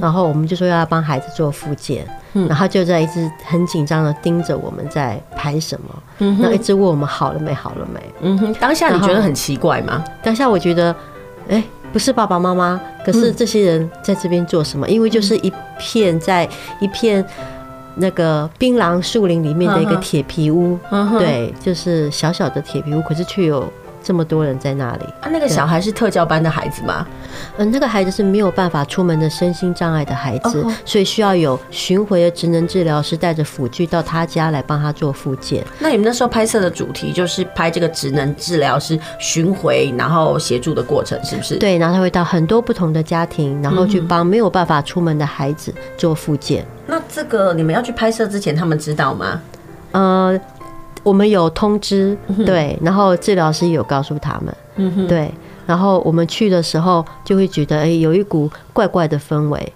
[0.00, 2.06] 然后我们就说要帮孩子做复健，
[2.48, 8.00] 然后就在一直很紧张的盯着我们在拍什么，然后一直问我们好了没，好了没？
[8.22, 10.02] 嗯哼，当下你觉得很奇怪吗？
[10.22, 10.94] 当下我觉得，
[11.48, 11.62] 哎，
[11.92, 14.88] 不是爸爸妈妈，可是这些人在这边做什么？
[14.88, 16.48] 因为就是一片在
[16.80, 17.24] 一片
[17.96, 20.78] 那个槟榔树林里面的一个铁皮屋，
[21.18, 23.70] 对，就是小小的铁皮屋，可是却有。
[24.02, 25.28] 这么多人在那里啊？
[25.30, 27.06] 那个小孩是特教班的孩子吗？
[27.56, 35.64] 嗯，那个孩子是没有办法出门的身心障碍的孩子，所以需要有巡回的职能治疗师带着辅具到他家来帮他做复健。
[35.78, 41.56] 那你们那时候拍摄的主题就是拍这个职能治疗师巡回，然后协助的过程，是不是？
[41.56, 46.66] 对，然后他会到很多不同的家庭，然后去帮没有办法出门的孩子做复健。
[46.86, 49.40] 那这个你们要去拍摄之前，他们知道吗？
[49.92, 50.40] 呃。
[51.02, 55.32] 我们有通知，对，然后治疗师有告诉他们，对，
[55.66, 59.72] 然后我们去的时候就会觉得，哎，有一股怪怪的氛围，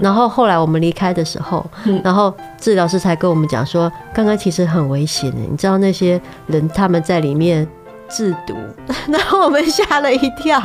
[0.00, 1.64] 然后后来我们离开的时候，
[2.04, 7.66] 然后治疗师才跟我们讲说，刚刚其实很危险的，你知道那些人他们在里面。
[8.08, 8.56] 制毒，
[9.08, 10.60] 然后我们吓了一跳。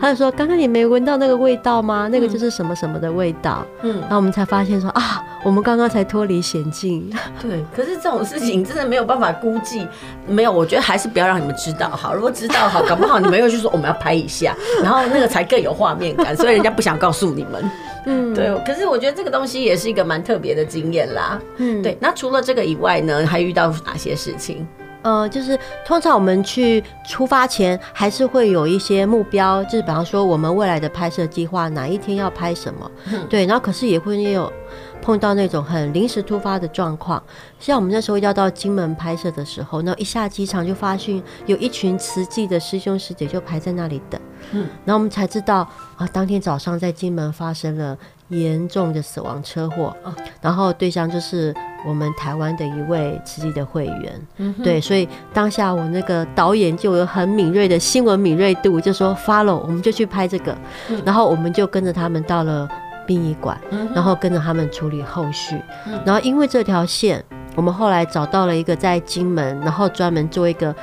[0.00, 2.08] 他就说：“刚刚你没闻到那个味道吗？
[2.10, 7.10] 那个就是什么什么的味道。”嗯，然后我们才发现说：“啊，我们刚刚才脱离险境。
[7.40, 9.86] ”对，可是这种事情真的没有办法估计。
[10.26, 12.14] 没有，我觉得还是不要让你们知道好。
[12.14, 17.70] 如果知道好，搞不好你们又去说我们要拍一下， 然后那个才更有画面感，所以人家不想告诉你们。
[18.06, 18.54] 嗯，对。
[18.64, 21.40] 可是我觉得这个东西也是一个蛮特别的经验啦。
[21.56, 21.96] 嗯，对。
[22.00, 24.66] 那除了这个以外呢，还遇到哪些事情？
[25.06, 34.52] 呃，就是通常我们去出发前，还是会有一些目标，就是比方说我们未来的拍摄计划，哪一天要拍什么，嗯、对，然后可是也会也有
[35.00, 37.22] 碰到那种很临时突发的状况，
[37.60, 45.58] 像我们那时候要到金门拍摄的时候，那一下机场就发现有一群慈济的师兄师姐就排在那里等，嗯，然后我们才知道
[45.94, 47.96] 啊，当天早上在金门发生了
[48.30, 49.96] 严重的死亡车祸，
[50.40, 51.54] 然后对象就是。
[51.86, 60.56] 我们台湾的一位慈济的会员，嗯、对，所以当下我那个导演就有很敏锐的新闻敏锐度，就说 follow，我们就去拍这个，
[60.90, 62.68] 嗯、然后我们就跟着他们到了
[63.06, 65.54] 殡仪馆，嗯、然后跟着他们处理后续，
[65.86, 67.24] 嗯、然后因为这条线，
[67.54, 70.74] 我们后来找到了一个在金门，然后专门做一个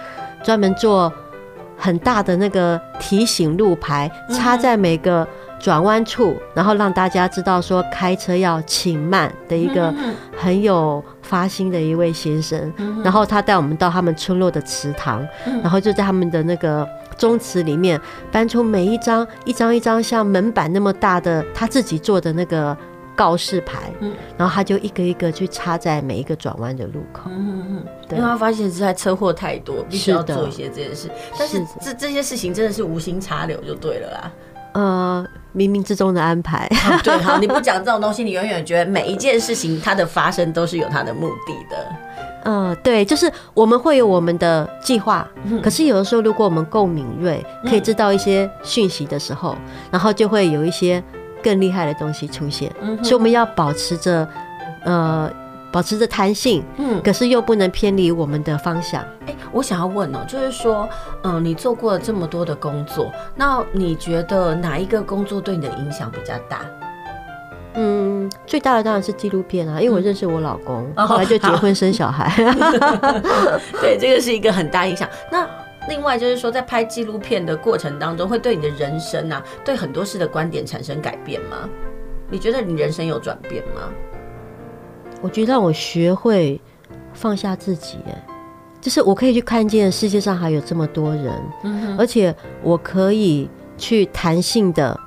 [0.41, 1.12] 专门做
[1.78, 5.28] 很大的那个提醒路牌，插在每个。
[5.64, 9.95] 转弯处，然后让大家知道说开车要请慢的一个
[10.38, 15.26] 很有发心的一位先生，然后他带我们到他们村落的祠堂，
[15.61, 16.86] 然后就在他们的那个
[17.18, 17.97] 宗祠里面
[18.30, 22.76] 搬出每一张一张一张像门板那么大的他自己做的那个
[23.16, 24.11] 告示牌，嗯。
[24.38, 27.30] 然后他就一个一个去插在每一个转弯的路口。
[27.34, 28.18] 嗯嗯，对。
[28.18, 31.09] 因为他发现现在车祸太多，必须要做一些这件事。
[31.39, 34.32] 但是这这些事情真的是无心插柳就对了啦。
[34.74, 36.67] 呃，冥冥之中的安排。
[37.03, 41.78] 对， 好，你不讲这种东西，你永远觉得每一件事情它的发生都是有它的目的的。
[42.45, 49.55] 嗯，对，就是我们会有我们的计划，嗯可是有的时候，如果我们够敏锐，可以知道一些讯息的时候，
[49.89, 51.01] 然后就会有一些
[51.41, 52.69] 更厉害的东西出现。
[52.82, 54.28] 嗯所以我们要保持着，
[54.84, 55.32] 呃，
[55.74, 59.03] 保持着弹性，嗯，可是又不能偏离我们的方向。
[59.26, 60.88] 哎，我想要问哦，就是说，
[61.24, 66.61] 嗯、你做过了这么多的工作，那你觉得哪一个工作对你的影响比较大？
[67.74, 72.32] 嗯，最大的当然是纪录片啊，因为我认识我老公，哦后来就结婚生小孩。
[73.82, 75.09] 对，这个是一个很大影响。
[75.32, 75.49] 那
[75.89, 81.67] 另外就是说，在拍纪录片的过程当中，会对你的人生啊，对很多事的观点产生改变吗？
[82.30, 83.89] 你觉得你人生有转变吗？
[85.24, 86.59] 我觉得让我学会
[87.13, 88.28] 放下自己，哎，
[88.82, 94.99] 就是我可以去看见世界上还有这么多人，嗯而且我可以去弹性的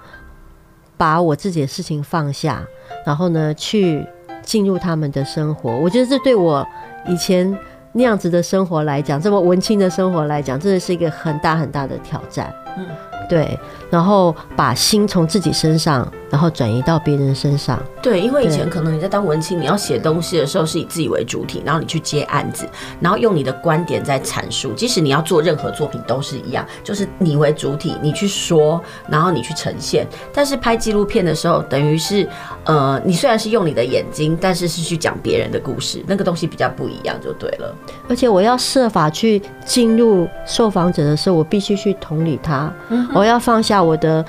[0.97, 2.67] 把我自己的事情放下，
[3.05, 4.07] 然后呢，去
[4.43, 5.71] 进入他们的生活。
[5.77, 6.67] 我觉得这对我
[7.07, 7.55] 以前
[7.93, 12.51] 那样子的生活来讲，这么文青的生活来讲，真的是一个很大很大的挑战。
[12.79, 12.87] 嗯，
[13.29, 13.59] 对，
[13.91, 17.83] 然后把心从自己身上，然后转移到别人身上。
[18.03, 22.69] 对，因为以前可能你在当文青，你要写东西的时候是以自己为主体，然后你去接案子，
[23.01, 24.73] 然后用你的观点在阐述。
[24.75, 30.07] 即使你要做任何作品都是一样，就是你为主体，你去说，然后你去呈现。
[30.33, 32.29] 但是拍纪录片的时候，等于是
[32.65, 37.75] 呃，你虽然是用你的眼睛，但是是去讲别人的故事，那个东西比较不一样，就对了。
[38.09, 42.73] 而且我要设法去进入受访者的时候，我必须去同理他，
[43.15, 44.25] 我要放下我的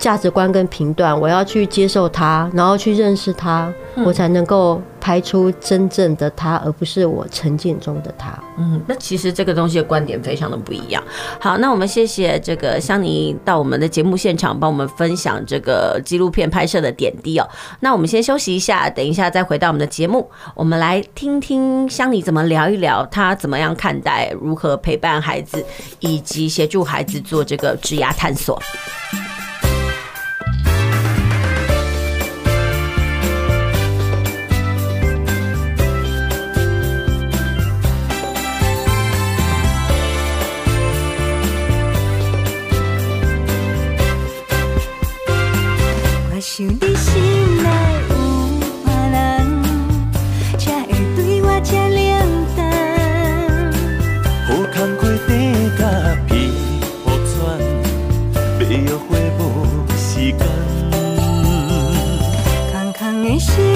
[0.00, 3.70] 价值观跟评断，我要去接受他，然后去认识他，
[4.04, 8.32] 我才能够拍出真正的他，而不是我成见中的他。
[8.56, 11.02] 嗯，那其实这个东西的观点非常的不一样。
[11.38, 17.46] 好，那我们谢谢这个香妮到我们的节目现场，帮我们分享这个纪录片拍摄的点滴哦。
[17.80, 25.62] 那我们先休息一下，等一下再回到我们的节目，我们来听听香妮怎么聊一聊，她怎么样看待如何陪伴孩子，
[25.98, 28.58] 以及协助孩子做这个职涯探索。
[60.20, 60.50] 时间。
[62.70, 63.69] 空空的心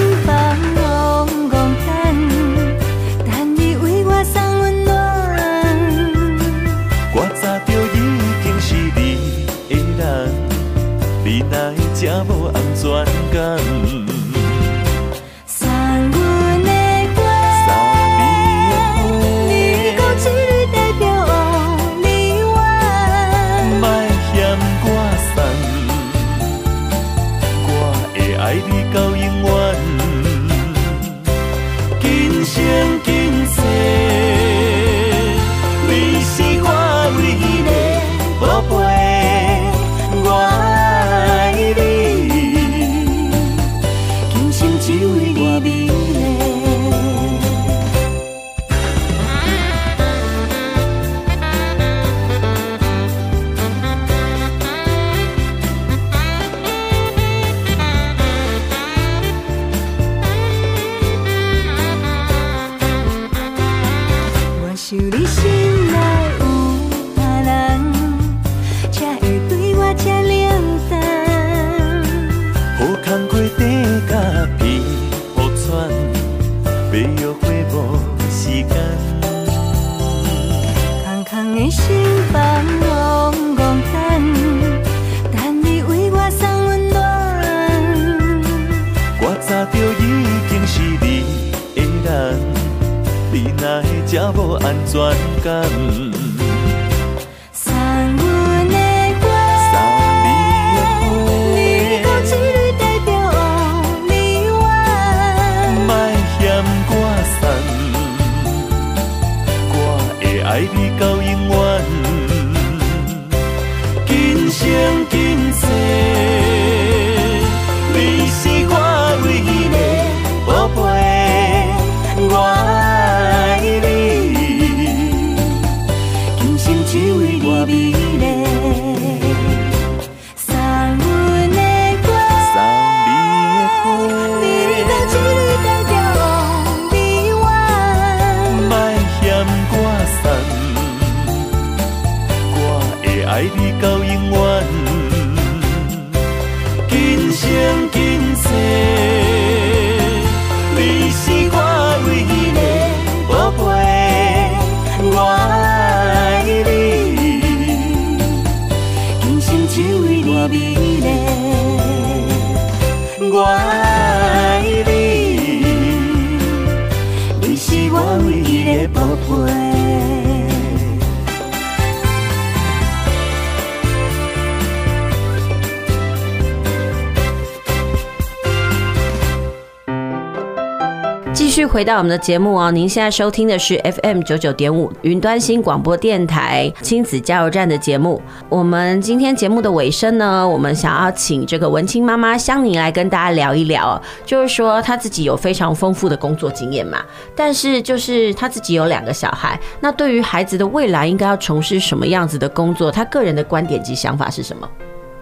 [181.75, 188.21] 回到我们的节目哦，您现在收听的是 FM 九九点五云端新广播电台亲子加油站的节目。
[188.47, 197.03] 我们今天节目的尾声呢，我们想要请这个文青妈妈香宁来跟大家聊一聊，就是说她自己有非常丰富的工作经验嘛，
[197.35, 204.69] 但是就是她自己有两个小孩，那对于孩子的未来应该要从事什么样子的工作，她个人的观点及想法是什么？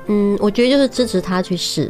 [0.06, 1.90] 嗯，我觉得就是支持他去试，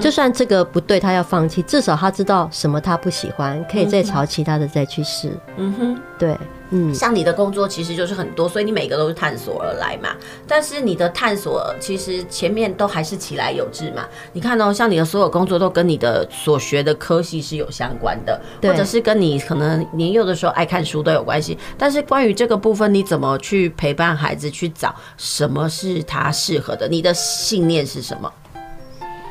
[0.00, 5.32] 就算这个不对，他要放弃，至少他知道什么他不喜欢，可以再朝其他的再去试。
[5.56, 5.98] 嗯哼。
[6.18, 6.38] 对，
[6.70, 10.10] 嗯，像你的工作其实就是很多，所以你每个都是探索而来嘛。
[10.46, 14.06] 但是你的探索其实前面都还是其来有自嘛。
[14.32, 21.58] 你看哦，像你的所有工作都跟你的所学的科系是有相关的，或者是跟你可能年幼的时候爱看书都有关系。
[21.76, 26.86] 但是关于这个部分，你怎么去陪伴孩子去找什么是他适合的？
[26.86, 28.32] 你的信念是什么？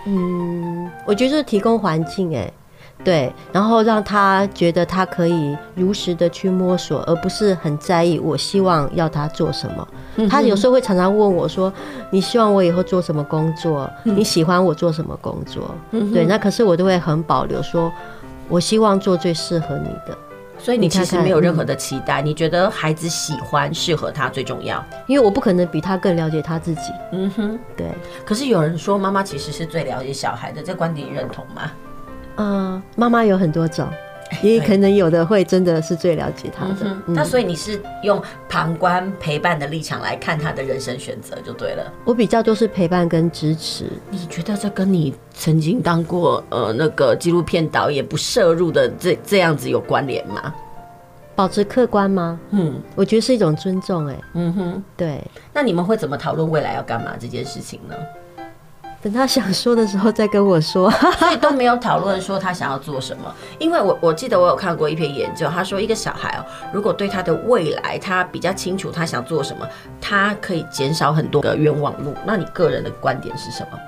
[0.05, 2.51] 嗯，我觉得就是提供环境，哎。
[3.03, 9.87] 对，然后让他觉得他可以如实的去摸索，而不是很在意我希望要他做什么。
[10.29, 11.73] 他有时候会常常问我说
[12.11, 13.89] ：“你希望我以后做什么工作？
[14.03, 15.73] 你喜欢我做什么工作？”
[16.13, 17.91] 对，那可是我都会很保留说，
[18.47, 20.15] 我希望做最适合你的。
[20.63, 26.81] 所以你其实没有任何的期待，你觉得孩子喜欢适合他最重要，因为我不可能比他更了解他自己。
[27.11, 27.87] 嗯哼，对。
[28.23, 31.71] 可是有人说妈妈其实是最了解小孩的，这观点你认同吗？
[32.37, 33.87] 嗯，妈妈有很多种，
[34.41, 36.75] 也可能有的会真的是最了解他的。
[36.81, 41.91] 嗯嗯、那所以你是用旁观陪伴的立场来看他的人生选择就对了。
[42.05, 43.85] 我比较就是陪伴跟支持。
[44.09, 50.53] 你觉得这跟你曾经当过呃那个纪录片导演不涉入的这这样子有关联吗？
[51.33, 52.39] 保持客观吗？
[52.51, 54.13] 嗯，我觉得是一种尊重、欸。
[54.13, 55.23] 哎，嗯哼，对。
[55.53, 57.95] 那你们会怎么讨论未来要干嘛这件事情呢？
[59.01, 63.33] 等他想说的时候再跟我说， 所以都没有讨论说他想要做什么。
[63.57, 69.67] 因为我我记得我有看过一篇研究，他说一个小孩哦，如果对他的未来他比较清楚他想做什么，
[69.99, 72.13] 他可以减少很多个冤枉路。
[72.25, 73.79] 那你个人的观点是什么？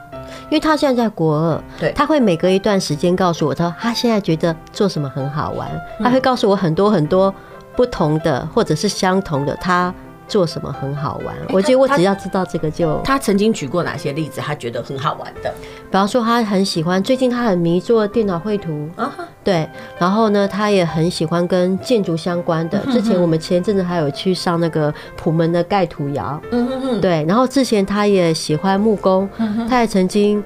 [0.46, 7.34] 因为他现在在国二，对，他会每隔一段时间告诉我，他说他现在觉得做什么很好玩，他会告诉我很多很多
[7.76, 9.94] 不同的或者是相同的他。
[10.28, 11.36] 做什么很好玩？
[11.50, 13.00] 我觉得我只要知道这个就。
[13.04, 14.42] 他曾经举过哪些例子？
[14.42, 19.12] 他觉得很好玩的，比方说他很喜欢，最近他很迷做电脑绘图啊，
[19.44, 19.68] 对。
[20.00, 22.80] 然后呢，他也很喜欢跟建筑相关的。
[22.92, 27.26] 之前我们前阵子还有去上那个普门的盖土窑，嗯嗯嗯，对。
[27.28, 29.30] 然后之前他也喜欢木工，
[29.70, 30.44] 他也曾经。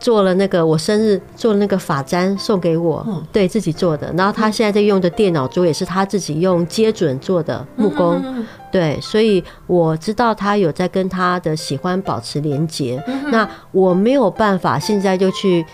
[0.00, 4.12] 做了那个我生日做了那个发簪送给我，对自己做的。
[4.14, 8.22] 然后他现在在用的电脑桌也是他自己用接准做的木工，
[8.74, 13.00] 对，所以我知道他有在跟他的喜欢保持连结。
[13.30, 15.64] 那我没有办法现在就去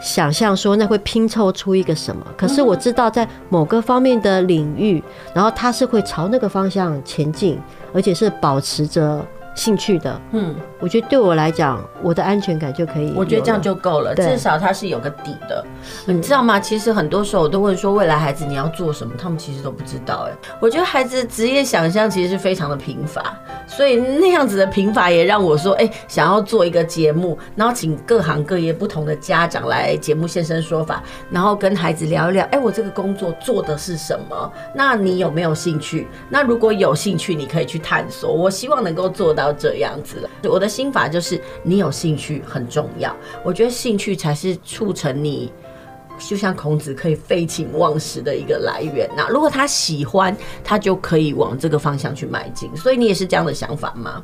[0.00, 5.00] 想象说那会拼凑出一个什么，可是我知道在某个方面的领域，
[5.32, 7.56] 然后他是会朝那个方向前进，
[7.94, 9.24] 而且是保持着。
[9.54, 13.12] 兴趣的，嗯，我觉得对我来讲，我的安全感就可以。
[13.14, 15.64] 我觉得这样就够了，至少他是有个底的，
[16.06, 16.58] 你知道吗？
[16.58, 20.28] 其实很多时候我都问说，未来孩子你要做什么，他们其实都不知道。
[20.28, 34.52] 哎，我觉得孩子职业想象其实是非常的贫乏，所以那样子的贫乏也让我说，哎，想要做一个节目，然后请各行各业不同的家长来节目现身说法，然后跟孩子聊一聊，哎，我这个工作做的是什么？
[34.74, 36.08] 那你有没有兴趣？
[36.28, 38.32] 那如果有兴趣，你可以去探索。
[38.32, 39.42] 我希望能够做到。
[39.42, 43.14] 到这样子，我的心法就是你有兴趣很重要。
[43.44, 45.52] 我觉得兴趣才是促成你，
[46.18, 49.08] 就像孔子可以废寝忘食的一个来源。
[49.16, 52.74] 那如果他喜欢，他就可以往这个方向去迈进。
[52.76, 54.22] 所以你也是这样的想法吗？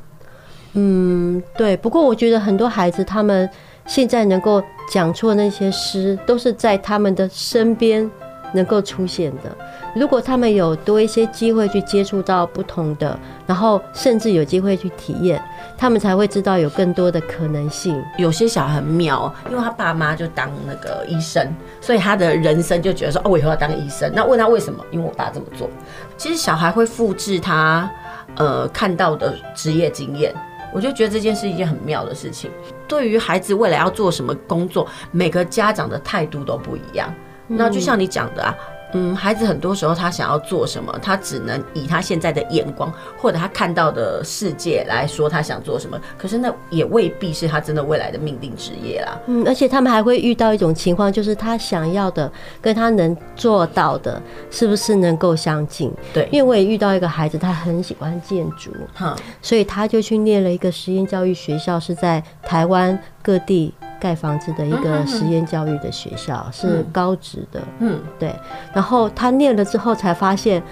[0.72, 1.76] 嗯，对。
[1.76, 3.48] 不过我觉得很多孩子他们
[3.86, 8.08] 现在能够讲出的那些诗，都是在他们的身边
[8.52, 9.56] 能够出现的。
[9.94, 15.42] 如果他们有多一些机会去接触到不同的，然后甚至有机会去体验，
[15.76, 18.02] 他们才会知道有更多的可能性。
[18.16, 24.84] 有些小孩很妙，因为他爸妈就当那个医生，所以他的人生就觉得说：“哦，我以后要当医生。”那问他为什么？
[24.90, 25.68] 因为我爸这么做。
[26.16, 27.90] 其实小孩会复制他
[28.36, 30.34] 呃看到的职业经验，
[30.72, 32.50] 我就觉得这件事一件很妙的事情。
[32.86, 37.12] 对于孩子未来要做什么工作，每个家长的态度都不一样。
[37.48, 38.54] 那就像你讲的啊。
[38.94, 46.00] 嗯，孩子很多时候他想要做什么，他只能以他现在的眼光或者他看到的世界来说他想做什么。
[46.16, 49.20] 可是那也未必是他真的未来的命定职业啦。
[49.26, 52.32] 嗯，而且他们还会遇到一种情况，就是他想要的
[52.62, 54.18] 跟他能做到的，
[54.50, 55.92] 是不是能够相近？
[56.14, 63.74] 对，因为我也遇到一个孩子，他很喜欢建筑，哈，所以他就去念了一个实验教育学校，是在台湾各地。
[64.00, 68.34] 盖房子的一个实验教育的学校，嗯、是高职的，嗯，对。
[68.72, 70.62] 然后他念了之后才发现，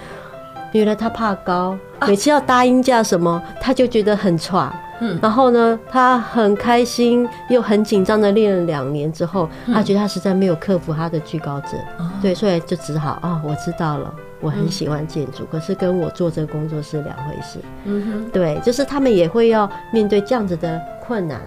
[0.71, 4.71] 原来他怕高，每次要搭音架什么，他就觉得很喘。
[4.99, 14.11] 嗯，然后呢，他很开心又很紧张的练了两年之后，他觉得他实在没有克服他的惧高症，嗯、对，所以就只好啊、哦，我知道了，
[14.41, 17.59] 我很喜欢建筑，嗯、可是跟我做这个工作是两回事。
[17.83, 21.39] 嗯哼，对，就是他们也会要面对这样子的困难。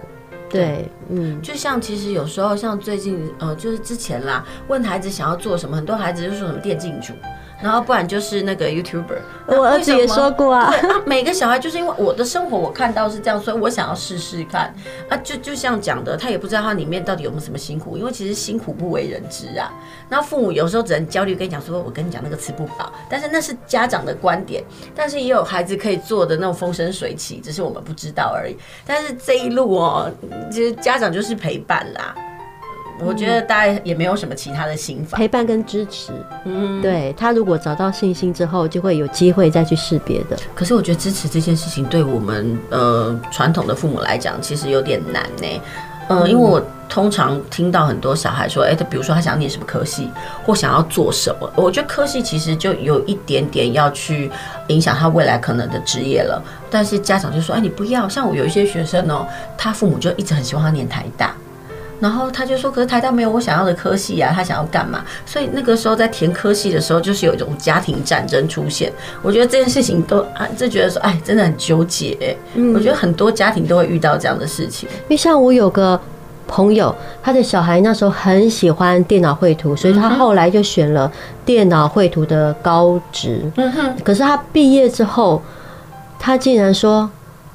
[0.50, 7.12] 对，嗯，就像其实有时候，像最近，呃，就是之前啦，问孩子想要做什么，很多孩子就说什么电竞主。
[7.62, 10.70] 然后不然就是那个 YouTuber，我儿子也说过啊。
[10.70, 14.74] 对啊，每个小孩就是因为我的生活我看到是这样，所以我想要试试看。
[15.08, 19.72] 啊，就就像讲的，他也不知道他里面到底有没有什么辛苦，因为其实辛苦不为人知啊。
[20.08, 28.56] 那父母有时候只能焦虑跟你讲说，我跟你讲那个吃不饱，但是那是家长的观点，但是也有孩子可以做的那种风生水起，只是我们不知道而已。
[28.86, 30.10] 但是这一路哦，
[30.50, 32.14] 其实家长就是陪伴啦。
[33.04, 36.12] 我觉得大家也没有什么其他的心法，陪伴跟支持。
[36.44, 40.36] 嗯，对，他如果找到信心之后，就会有机会再去试别的。
[40.54, 45.62] 可是我觉得支持这件事情，对我们呃传统的父母来讲，其实有点难呢。
[46.08, 50.10] 呃，因为我通常听到很多小孩说，哎，他比如说他想要念什么科系，
[50.44, 54.28] 或想要做什么，我觉得科系其实就有一点点要去
[54.66, 56.42] 影响他未来可能的职业了。
[56.68, 58.08] 但是家长就说，哎，你不要。
[58.08, 59.24] 像我有一些学生哦，
[59.56, 61.32] 他父母就一直很希望他念台大。
[62.00, 68.90] 然后他就说：“可是台大没有我想要的科系啊，他想要干嘛？”所以那个时候在填科系的时候，就是有一种家庭战争出现。
[69.20, 72.36] 我觉得这件事情都 啊，就觉得说，哎，真的很纠结。
[72.54, 74.88] 嗯，我觉得很多家庭都会遇到这样的事情。
[75.02, 76.00] 因为像我有个
[76.48, 81.12] 朋友，他的小孩那时候很喜欢电脑绘图，所以他后来就选了
[81.44, 83.42] 电脑绘图的高职。
[83.56, 83.94] 嗯哼。
[84.02, 85.42] 可是他毕业之后，
[86.18, 87.10] 他竟然说。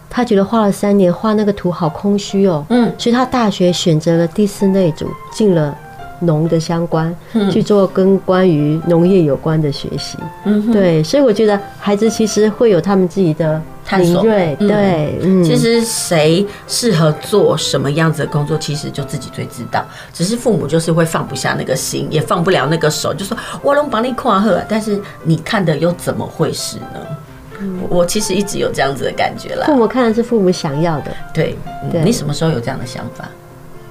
[0.09, 2.65] 他觉得画了三年，画那个图好空虚哦。
[2.69, 5.75] 嗯，所以他大学选择了第四类组，进了
[6.21, 7.13] 农的相关，
[7.51, 10.17] 去做跟关于农业有关的学习。
[10.45, 14.21] 嗯，对，所以我觉得孩子其实会有他们自己的探索。
[14.21, 19.83] 对，对，嗯，其实谁适合做什么样子的工作，其实就自己最知道。
[20.13, 27.05] 只是父母就是会放不下那个心，也放不了那个手，就说我能帮你夸贺，但是你看的又怎么会是呢？
[27.89, 29.65] 我其实一直有这样子的感觉啦。
[29.65, 31.11] 父母看的是父母想要的。
[31.33, 31.57] 对，
[31.91, 33.27] 对，你什么时候有这样的想法？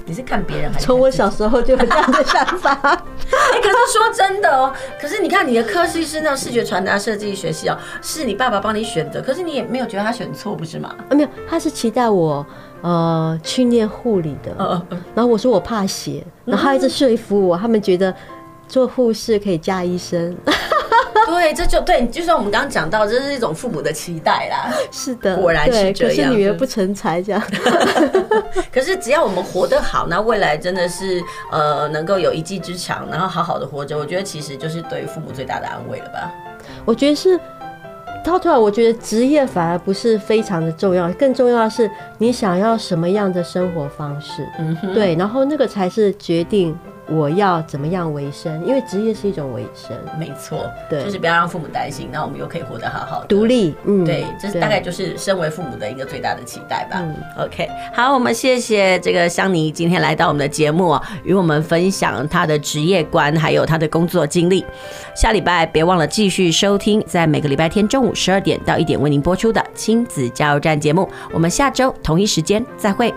[0.07, 0.85] 你是看别人还是？
[0.85, 2.79] 从我小时候就有这样的想法。
[2.85, 10.95] 哎、欸，可是说真的哦，可是你看你的科系是那种视觉传达设计学系哦，是你爸爸帮你选的，可是你也没有觉得他选错，不是吗？
[11.09, 12.45] 啊，没有，他是期待我
[12.83, 14.55] 呃去念护理的。
[14.59, 15.03] 嗯嗯。
[15.15, 18.15] 然后我说我怕血，然后他一直说服我，他们觉得
[18.69, 20.37] 做护士可以嫁医生。
[21.45, 24.73] 对，这就对，就像我们刚刚讲到，这是一种父母的期待啦。
[24.91, 26.31] 是的，果然是这样。
[26.31, 27.43] 可是女儿不成才这样。
[28.73, 31.23] 可是只要我们活得好，那未来真的是
[31.53, 36.33] 呃能够有一技之长，然后好好的活着，我觉得其实就是对于父母最大的安慰了吧。
[36.87, 37.39] 我觉得是，
[38.25, 44.49] 到头来我觉得职业反而不是非常的重要，更重要的是你想要什么样的生活方式。
[44.59, 46.75] 嗯哼，对，然后那个才是决定。
[47.07, 48.65] 我要怎么样维生？
[48.65, 53.75] 因为职业是一种维生，没错，对，就是不要让父母担心，那我们又可以活得好好独立。
[53.85, 56.99] 嗯，对，这是大概就是身为父母的一个最大的期待吧。
[57.03, 64.65] 嗯，OK，好，我们谢谢这个香妮今天来到我们的节目，与我们分享她的职业观，还有她的工作经历。
[65.15, 71.09] 下礼拜别忘了继续收听，在每个礼拜天中午十二点到一点为您播出的亲子加油站节目。
[71.33, 73.13] 我们下周同一时间再会。